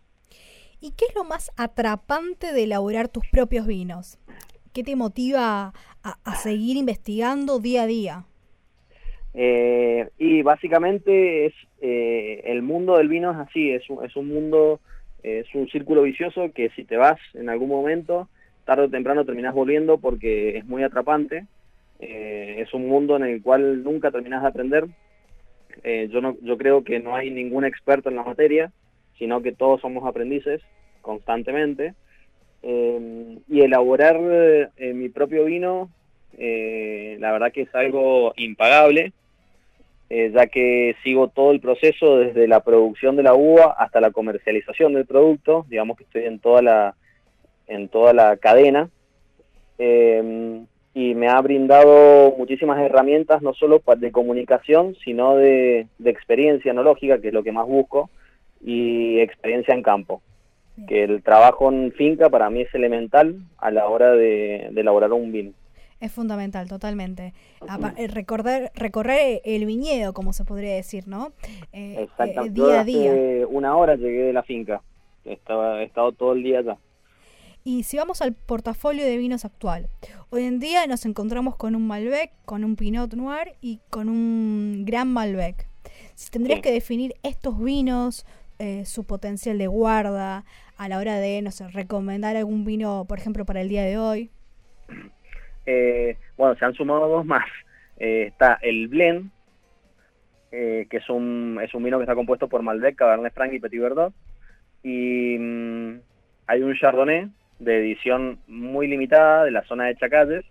[0.82, 4.20] ¿Y qué es lo más atrapante de elaborar tus propios vinos?
[4.74, 5.74] ¿Qué te motiva
[6.04, 8.26] a, seguir investigando día a día?
[9.34, 14.28] Eh, y básicamente es eh, el mundo del vino es así, es un, es un
[14.28, 14.80] mundo,
[15.26, 18.30] es un círculo vicioso que si te vas en algún momento,
[18.66, 21.46] tarde o temprano terminas volviendo porque es muy atrapante.
[22.00, 24.86] Eh, es un mundo en el cual nunca terminas de aprender.
[25.84, 28.72] yo, no, yo creo que no hay ningún experto en la materia,
[29.18, 30.62] sino que todos somos aprendices
[31.02, 31.94] constantemente.
[32.68, 34.20] Eh, y elaborar
[34.78, 35.92] eh, mi propio vino,
[36.36, 39.14] eh, la verdad que es algo impagable,
[40.10, 44.94] ya que sigo todo el proceso desde la producción de la uva hasta la comercialización
[44.94, 46.96] del producto, digamos que estoy en toda la,
[47.68, 48.90] en toda la cadena.
[49.78, 57.20] y me ha brindado muchísimas herramientas, no solo de comunicación, sino de, de experiencia enológica,
[57.20, 58.10] que es lo que más busco,
[58.66, 60.22] y experiencia en campo.
[60.88, 65.32] Que el trabajo en finca para mí es elemental a la hora de, elaborar un
[65.32, 65.52] vino.
[66.00, 67.34] Es fundamental, totalmente.
[67.98, 71.32] Eh, recorrer, recorrer el viñedo, como se podría decir, ¿no?
[71.72, 72.62] Eh, Exactamente.
[72.62, 73.48] día a día.
[73.48, 74.82] una hora llegué de la finca.
[75.24, 76.78] Estaba, he estado todo el día allá.
[77.64, 79.90] Y si vamos al portafolio de vinos actual,
[80.30, 84.84] hoy en día nos encontramos con un Malbec, con un Pinot Noir y con un
[84.86, 85.68] Gran Malbec.
[86.14, 88.28] Si tendrías que definir estos vinos,
[88.60, 90.46] eh, su potencial de guarda
[90.78, 93.98] a la hora de, no sé, recomendar algún vino, por ejemplo, para el día de
[93.98, 94.30] hoy?
[95.66, 97.46] Eh, bueno, se han sumado dos más.
[97.98, 99.32] Eh, está el Blend,
[100.52, 103.82] que es un, es un vino que está compuesto por Malbec, Cabernet Franc y Petit
[103.82, 104.14] Verdot.
[104.84, 106.00] Y mm,
[106.48, 110.46] hay un Chardonnay de edición muy limitada de la zona de Chacalles,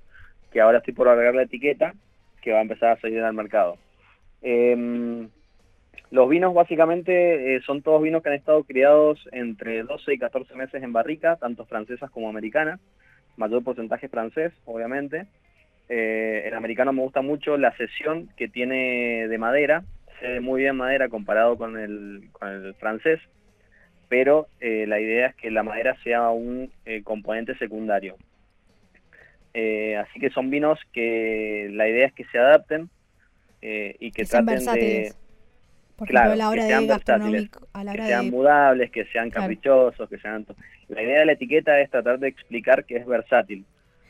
[0.53, 1.95] que ahora estoy por agregar la etiqueta,
[2.43, 3.79] que va a empezar a salir al mercado.
[4.43, 5.27] Eh,
[6.11, 10.55] los vinos básicamente eh, son todos vinos que han estado criados entre 12 y 14
[10.55, 12.79] meses en barrica, tanto francesas como americanas,
[13.37, 15.27] mayor porcentaje francés, obviamente.
[15.89, 19.85] Eh, el americano me gusta mucho la sesión que tiene de madera,
[20.21, 22.31] se ve muy bien madera comparado con el,
[22.79, 23.21] francés,
[24.09, 26.71] pero eh, la idea es que la madera sea un
[27.03, 28.17] componente secundario.
[29.53, 32.89] así que son vinos que la idea es que se adapten
[33.61, 35.13] y que, traten de
[36.07, 37.49] claro, a la hora que sean de
[37.93, 40.47] que sean mudables, que sean caprichosos, que sean...
[40.89, 43.65] La idea de la etiqueta es tratar de explicar que es versátil.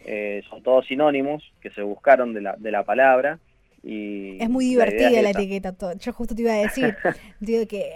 [0.06, 3.38] Eh, son todos sinónimos que se buscaron de la, de la palabra
[3.82, 4.42] y...
[4.42, 5.74] Es muy divertida la, etiqueta.
[5.98, 6.96] Yo justo te iba a decir,
[7.40, 7.92] digo que...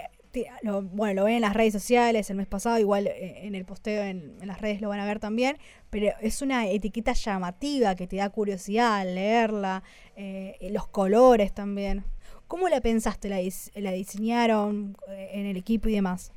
[0.93, 4.03] bueno, lo ven en las redes sociales el mes pasado, igual eh, en el posteo
[4.03, 5.57] en, las redes lo van a ver también,
[5.91, 9.83] pero es una etiqueta llamativa que te da curiosidad leerla,
[10.17, 12.05] eh, los colores también.
[12.49, 13.29] ¿Cómo la pensaste?
[13.29, 13.37] ¿La,
[13.77, 16.33] la diseñaron eh, en el equipo y demás?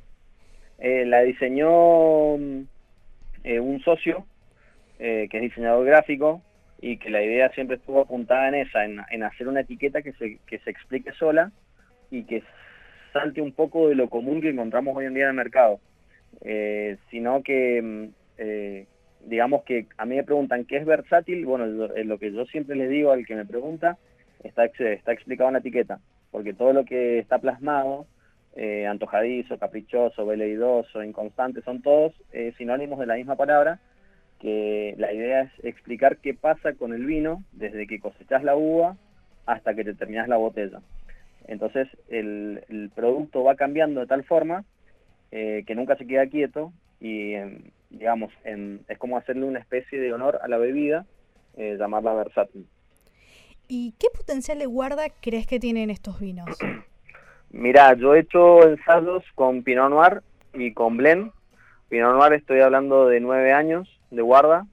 [0.77, 2.35] Eh, la diseñó
[3.43, 4.25] eh, un socio
[4.99, 6.43] que es diseñador gráfico
[6.79, 10.37] y que la idea siempre estuvo apuntada en esa, en, hacer una etiqueta que se,
[10.45, 11.51] que se explique sola
[12.11, 12.43] y que
[13.11, 15.79] salte un poco de lo común que encontramos hoy en día en el mercado,
[17.09, 18.11] sino que
[19.25, 22.87] digamos que a mí me preguntan qué es versátil, bueno, lo que yo siempre le
[22.87, 23.97] digo al que me pregunta
[24.43, 25.99] está, está explicado en la etiqueta,
[26.31, 28.05] porque todo lo que está plasmado,
[28.55, 33.79] eh, antojadizo, caprichoso, veleidoso, inconstante, son todos eh, sinónimos de la misma palabra,
[34.39, 38.97] que la idea es explicar qué pasa con el vino desde que cosechas la uva
[39.45, 40.81] hasta que te terminas la botella.
[41.47, 44.65] Entonces el, producto va cambiando de tal forma
[45.31, 47.35] eh, que nunca se queda quieto y
[47.89, 51.05] digamos es como hacerle una especie de honor a la bebida,
[51.55, 52.67] llamarla versátil.
[53.73, 56.57] ¿Y qué potencial de guarda crees que tienen estos vinos?
[57.51, 61.31] Mira, yo he hecho ensayos con Pinot Noir y con Blend.
[61.87, 64.67] Pinot Noir estoy hablando de nueve años de guarda,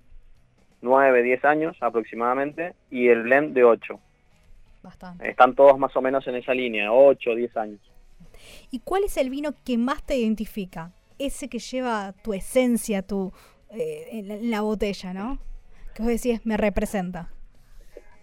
[0.83, 4.01] nueve, diez años aproximadamente, y el Blend de ocho.
[4.83, 5.31] Bastante.
[5.31, 7.79] Están todos más o menos en esa línea, ocho, diez años.
[8.73, 10.91] ¿Y cuál es el vino que más te identifica?
[11.21, 13.33] Ese que lleva tu esencia, tu
[13.71, 15.39] eh, en la botella, ¿no?
[15.95, 17.31] Que vos decís, me representa.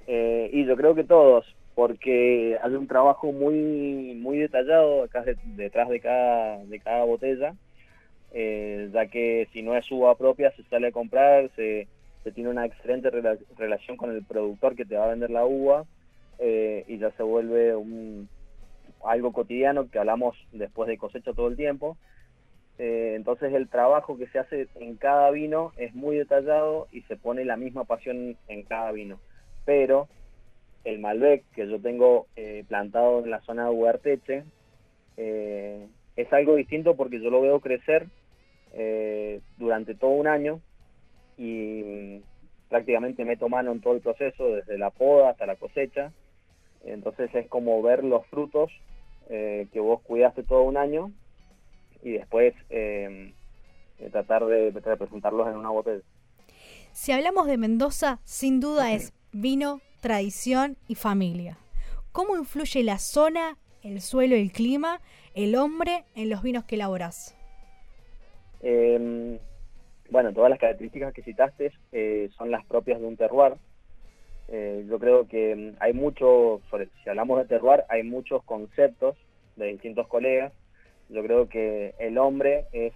[0.07, 5.89] Eh, y yo creo que todos, porque hay un trabajo muy muy detallado acá detrás
[5.89, 7.55] de cada, de cada botella,
[8.33, 11.87] eh, ya que si no es uva propia se sale a comprar, se,
[12.23, 13.09] se tiene una excelente
[13.57, 15.85] relación con el productor que te va a vender la uva,
[16.39, 18.27] eh, y ya se vuelve un,
[19.05, 21.97] algo cotidiano que hablamos después de cosecha todo el tiempo.
[22.77, 27.15] Eh, entonces el trabajo que se hace en cada vino es muy detallado y se
[27.15, 29.19] pone la misma pasión en cada vino.
[29.65, 30.07] Pero
[30.83, 34.43] el Malbec que yo tengo eh, plantado en la zona de Huarteche
[35.17, 38.07] eh, es algo distinto porque yo lo veo crecer
[39.57, 40.59] durante todo un año
[41.37, 42.19] y
[42.67, 46.11] prácticamente meto mano en todo el proceso, desde la poda hasta la cosecha.
[46.83, 48.69] Entonces es como ver los frutos
[49.29, 51.13] que vos cuidaste todo un año
[52.05, 56.03] y después eh, tratar de, representarlos en una botella.
[56.91, 61.57] Si hablamos de Mendoza, sin duda es vino, tradición y familia.
[62.11, 65.01] ¿Cómo influye la zona, el suelo, el clima,
[65.33, 67.35] el hombre en los vinos que elaborás?
[68.61, 69.37] Em,
[70.09, 73.53] bueno, todas las características que citaste eh, son las propias de un terroir.
[74.47, 76.61] Eh, yo creo que hay mucho,
[77.03, 79.15] si hablamos de terroir, hay muchos conceptos
[79.55, 80.53] de distintos colegas
[81.09, 82.93] yo creo que el hombre es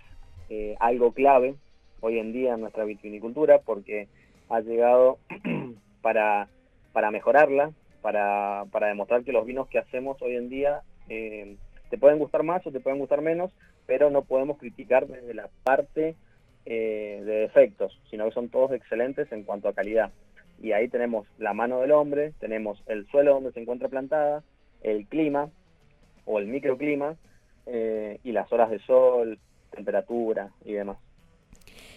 [0.49, 1.55] eh, algo clave
[2.01, 4.07] hoy en día en nuestra vitivinicultura porque
[4.49, 5.19] ha llegado
[6.01, 6.47] para,
[6.93, 7.71] para mejorarla,
[8.01, 11.57] para, para demostrar que los vinos que hacemos hoy en día eh,
[11.89, 13.51] te pueden gustar más o te pueden gustar menos,
[13.85, 16.15] pero no podemos criticar desde la parte
[16.65, 20.11] eh, de defectos, sino que son todos excelentes en cuanto a calidad.
[20.61, 24.43] Y ahí tenemos la mano del hombre, tenemos el suelo donde se encuentra plantada,
[24.81, 25.49] el clima
[26.25, 27.15] o el microclima,
[27.71, 29.37] eh, y las horas de sol,
[29.69, 30.97] temperatura y demás.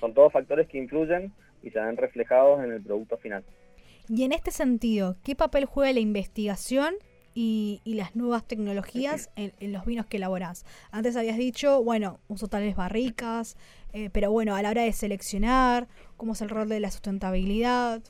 [0.00, 1.32] Son todos factores que influyen
[1.62, 3.42] y se ven reflejados en el producto final.
[4.14, 6.96] Y en este sentido, ¿qué papel juega la investigación
[7.32, 10.66] y, las nuevas tecnologías en, los vinos que elaborás?
[10.90, 13.56] Antes habías dicho, bueno, uso tales barricas,
[13.94, 15.88] eh, pero bueno, a la hora de seleccionar,
[16.18, 18.02] ¿cómo es el rol de la sustentabilidad?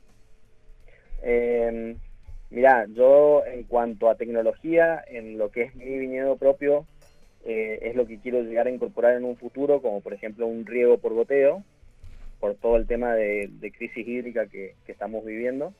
[1.21, 1.95] Eh,
[2.49, 6.85] mirá, yo en cuanto a tecnología, en lo que es mi viñedo propio,
[7.45, 10.65] eh, es lo que quiero llegar a incorporar en un futuro, como por ejemplo un
[10.65, 11.63] riego por goteo,
[12.41, 15.73] por todo el tema de, crisis hídrica que, estamos viviendo.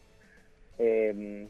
[0.79, 1.47] Eh,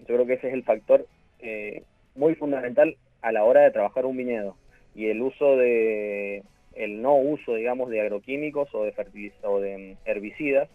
[0.00, 1.06] yo creo que ese es el factor
[1.40, 1.82] eh,
[2.14, 4.56] muy fundamental a la hora de trabajar un viñedo
[4.94, 6.42] y el uso de
[6.74, 10.68] el no uso digamos de agroquímicos o de o de herbicidas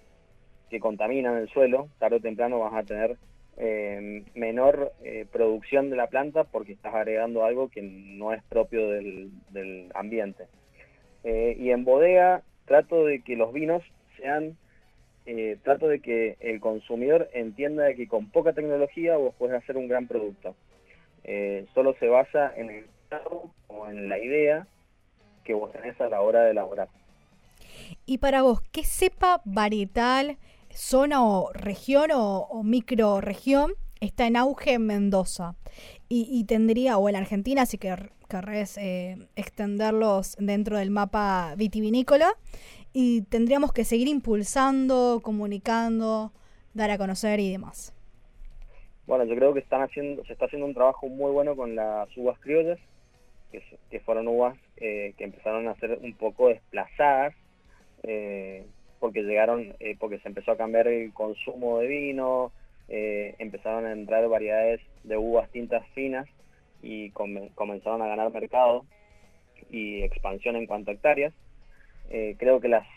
[0.70, 3.18] que contaminan el suelo tarde o temprano vas a tener
[3.56, 8.90] eh, menor eh, producción de la planta porque estás agregando algo que no es propio
[8.90, 10.46] del, ambiente.
[11.24, 13.84] Eh, y en bodega trato de que los vinos
[14.18, 14.58] sean,
[15.64, 20.08] trato de que el consumidor entienda que con poca tecnología vos puedes hacer un gran
[20.08, 20.56] producto.
[21.74, 22.86] solo se basa en el
[23.68, 24.68] o en la idea
[25.44, 26.90] que vos tenés a la hora de elaborar.
[28.06, 30.38] Y para vos, ¿qué cepa varietal
[30.70, 35.56] zona o región o, micro región está en auge en Mendoza
[36.10, 37.96] y, tendría, o en Argentina, si que
[38.30, 42.32] querés eh, extenderlos dentro del mapa vitivinícola,
[42.94, 46.32] y tendríamos que seguir impulsando, comunicando,
[46.74, 47.94] dar a conocer y demás.
[49.06, 52.08] Bueno, yo creo que están haciendo, se está haciendo un trabajo muy bueno con las
[52.16, 52.80] uvas criollas,
[53.52, 57.36] que, fueron uvas eh, que empezaron a ser un poco desplazadas
[58.04, 58.66] eh,
[59.00, 62.52] porque llegaron, eh, porque se empezó a cambiar el consumo de vino,
[62.88, 66.28] eh, empezaron a entrar variedades de uvas tintas finas
[66.82, 68.86] y comenzaron a ganar mercado
[69.70, 71.34] y expansión en cuanto a hectáreas.
[72.10, 72.88] Eh, creo que las,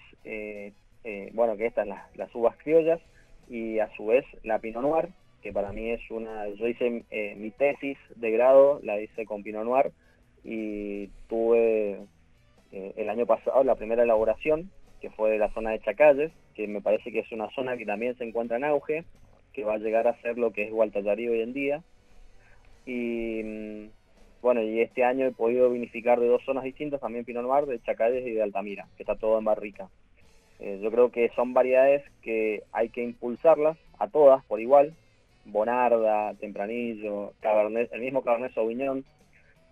[1.33, 3.01] bueno, que estas las, las uvas criollas
[3.49, 5.09] y a su vez la Pinot Noir,
[5.43, 7.05] que para mí es una, yo hice
[7.37, 9.93] mi tesis de grado, la hice con Pinot Noir
[10.43, 12.01] y tuve
[12.73, 16.81] el año pasado la primera elaboración que fue de la zona de Chacalles, que me
[16.81, 19.05] parece que es una zona que también se encuentra en auge,
[19.53, 21.83] que va a llegar a ser lo que es Gualtallarí hoy en día.
[22.87, 23.89] Y mm,
[24.47, 27.82] bueno, y este año he podido vinificar de dos zonas distintas, también Pinot Noir, de
[27.82, 29.88] Chacalles y de Altamira, que está todo en barrica.
[30.61, 34.94] Eh, yo creo que son variedades que hay que impulsarlas a todas por igual.
[35.47, 39.05] Bonarda, Tempranillo, Cabernet, el mismo Cabernet Sauvignon,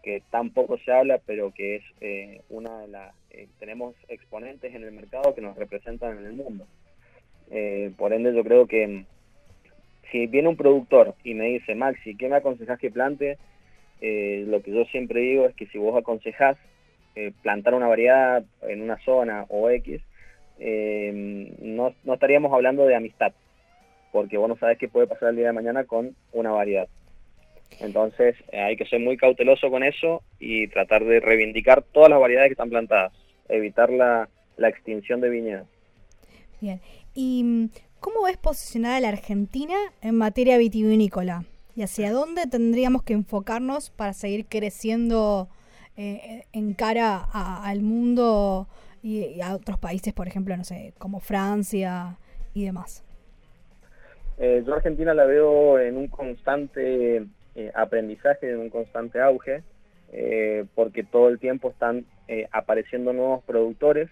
[0.03, 3.15] que tampoco se habla, pero que es eh, una de las...
[3.31, 6.67] Eh, tenemos exponentes en el mercado que nos representan en el mundo.
[7.53, 9.07] Eh, por ende, yo creo que mm,
[10.11, 13.39] si viene un productor y me dice, Maxi, ¿qué me aconsejas que plante?
[14.01, 16.57] Lo que yo siempre digo es que si vos aconsejás
[17.43, 20.03] plantar una variedad en una zona o X,
[20.59, 23.33] no, no estaríamos hablando de amistad,
[24.13, 26.89] porque vos no sabés qué puede pasar el día de mañana con una variedad.
[27.81, 32.21] Entonces eh, hay que ser muy cauteloso con eso y tratar de reivindicar todas las
[32.21, 33.13] variedades que están plantadas,
[33.49, 34.29] evitar la,
[34.59, 35.67] extinción de viñedos.
[36.61, 36.81] Bien,
[37.15, 37.69] ¿y mm,
[38.01, 41.45] cómo ves posicionada la Argentina en materia vitivinícola?
[41.77, 45.49] ¿Y hacia dónde tendríamos que enfocarnos para seguir creciendo
[45.97, 48.69] eh, en cara al mundo
[49.03, 52.17] y, a otros países, por ejemplo, no sé, como Francia
[52.55, 53.05] y demás?
[54.39, 59.63] Eh, yo Argentina la veo en un constante eh, aprendizaje, en un constante auge,
[60.77, 62.07] porque todo el tiempo están
[62.53, 64.09] apareciendo nuevos productores,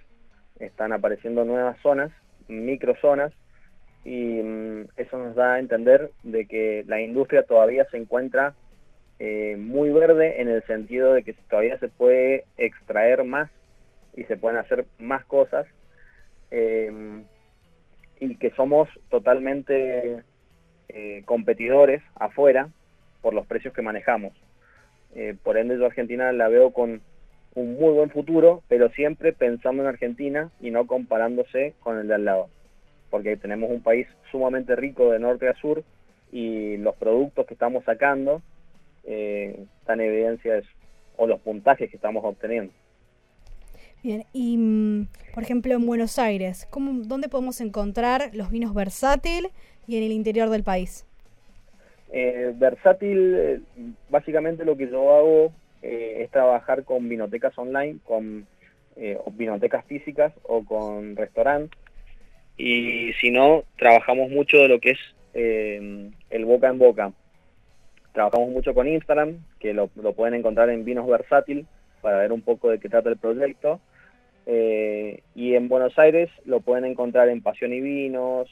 [0.58, 2.10] están apareciendo nuevas zonas,
[2.48, 3.32] microzonas,
[4.04, 8.54] y mm, eso nos da a entender de que la industria todavía se encuentra
[9.18, 13.50] eh, muy verde en el sentido de que todavía se puede extraer más
[14.16, 15.66] y se pueden hacer más cosas
[16.50, 17.24] em,
[18.18, 20.22] y que somos totalmente
[20.88, 22.68] eh, competidores afuera
[23.20, 24.32] por los precios que manejamos.
[25.14, 27.02] Eh, por ende yo Argentina la veo con
[27.54, 32.14] un muy buen futuro, pero siempre pensando en Argentina y no comparándose con el de
[32.14, 32.48] al lado
[33.12, 35.84] porque tenemos un país sumamente rico de norte a sur
[36.32, 38.40] y los productos que estamos sacando
[39.04, 40.62] eh, están en evidencia
[41.18, 42.72] o los puntajes que estamos obteniendo.
[44.02, 49.48] Bien, y mm, por ejemplo en Buenos Aires, ¿cómo, ¿dónde podemos encontrar los vinos versátil
[49.86, 51.06] y en el interior del país?
[52.10, 53.60] Eh, versátil, eh,
[54.08, 55.52] básicamente lo que yo hago
[55.82, 58.46] es trabajar con vinotecas online, con
[59.32, 61.81] vinotecas físicas o con restaurantes
[62.56, 64.98] y si no, trabajamos mucho de lo que es
[65.34, 67.12] eh, el boca en boca.
[68.12, 71.66] Trabajamos mucho con Instagram, que lo, pueden encontrar en Vinos Versátil,
[72.02, 73.80] para ver un poco de qué trata el proyecto.
[74.44, 78.48] Eh, y en Buenos Aires lo pueden encontrar en Pasión y Vinos,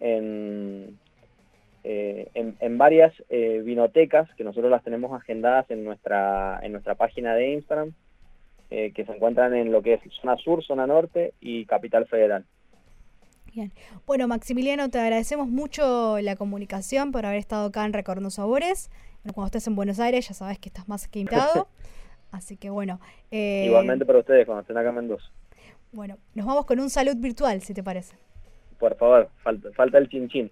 [0.00, 0.98] en,
[1.84, 7.52] eh, en, varias vinotecas que nosotros las tenemos agendadas en nuestra, en nuestra página de
[7.52, 7.92] Instagram,
[8.70, 12.46] que se encuentran en lo que es zona sur, zona norte y capital federal.
[13.54, 13.72] Bien.
[14.06, 18.90] Bueno, Maximiliano, te agradecemos mucho la comunicación por haber estado acá en Recorriendo Sabores.
[19.34, 21.68] cuando estés en Buenos Aires ya sabes que estás más que invitado.
[22.30, 22.98] Así que bueno.
[23.30, 25.26] Eh, Igualmente para ustedes cuando estén acá en Mendoza.
[25.92, 28.16] Bueno, nos vamos con un salud virtual, si te parece.
[28.78, 30.50] Por favor, falta, falta el chin chin.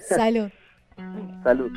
[0.00, 0.50] Salud.
[1.44, 1.70] salud.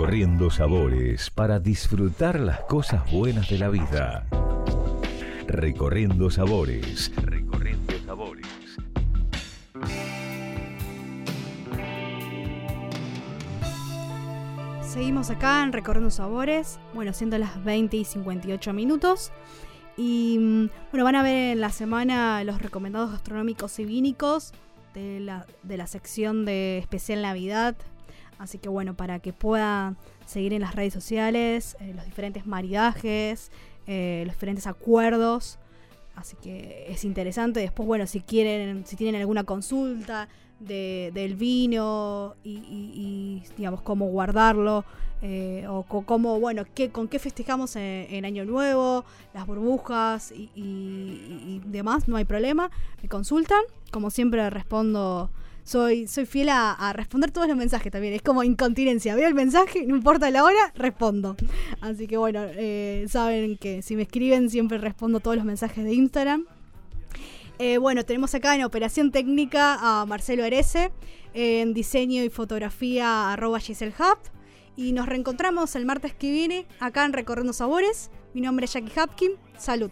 [0.00, 4.26] Recorriendo sabores para disfrutar las cosas buenas de la vida.
[5.46, 7.12] Recorriendo sabores.
[7.16, 8.46] Recorriendo sabores.
[14.82, 19.32] Seguimos acá en Recorriendo Sabores, bueno, siendo las 20 y 58 minutos.
[19.98, 24.54] Y mm, bueno, van a ver en la semana los recomendados gastronómicos y vínicos
[24.94, 27.76] de la, de la sección de especial Navidad.
[28.40, 33.52] Así que bueno, para que puedan seguir en las redes sociales eh, los diferentes maridajes,
[33.86, 35.58] eh, los diferentes acuerdos.
[36.16, 37.60] Así que es interesante.
[37.60, 40.28] Después, bueno, si quieren, si tienen alguna consulta,
[40.58, 44.84] del vino y, digamos, cómo guardarlo.
[45.22, 52.08] Eh, o cómo, bueno, qué, con qué festejamos en, Año Nuevo, las burbujas y, demás,
[52.08, 52.70] no hay problema.
[53.02, 53.60] Me consultan.
[53.90, 55.30] Como siempre respondo
[55.64, 58.14] soy, soy fiel a, responder todos los mensajes también.
[58.14, 59.14] Es como incontinencia.
[59.14, 61.36] Veo el mensaje, no importa la hora, respondo.
[61.80, 65.94] Así que bueno, eh, saben que si me escriben siempre respondo todos los mensajes de
[65.94, 66.46] Instagram.
[67.58, 70.90] Eh, bueno, tenemos acá en operación técnica a Marcelo Arese,
[71.34, 74.18] en diseño y fotografía arroba Giselle Hub.
[74.76, 78.10] Y nos reencontramos el martes que viene acá en Recorriendo Sabores.
[78.32, 79.32] Mi nombre es Jackie Hapkin.
[79.58, 79.90] Salud.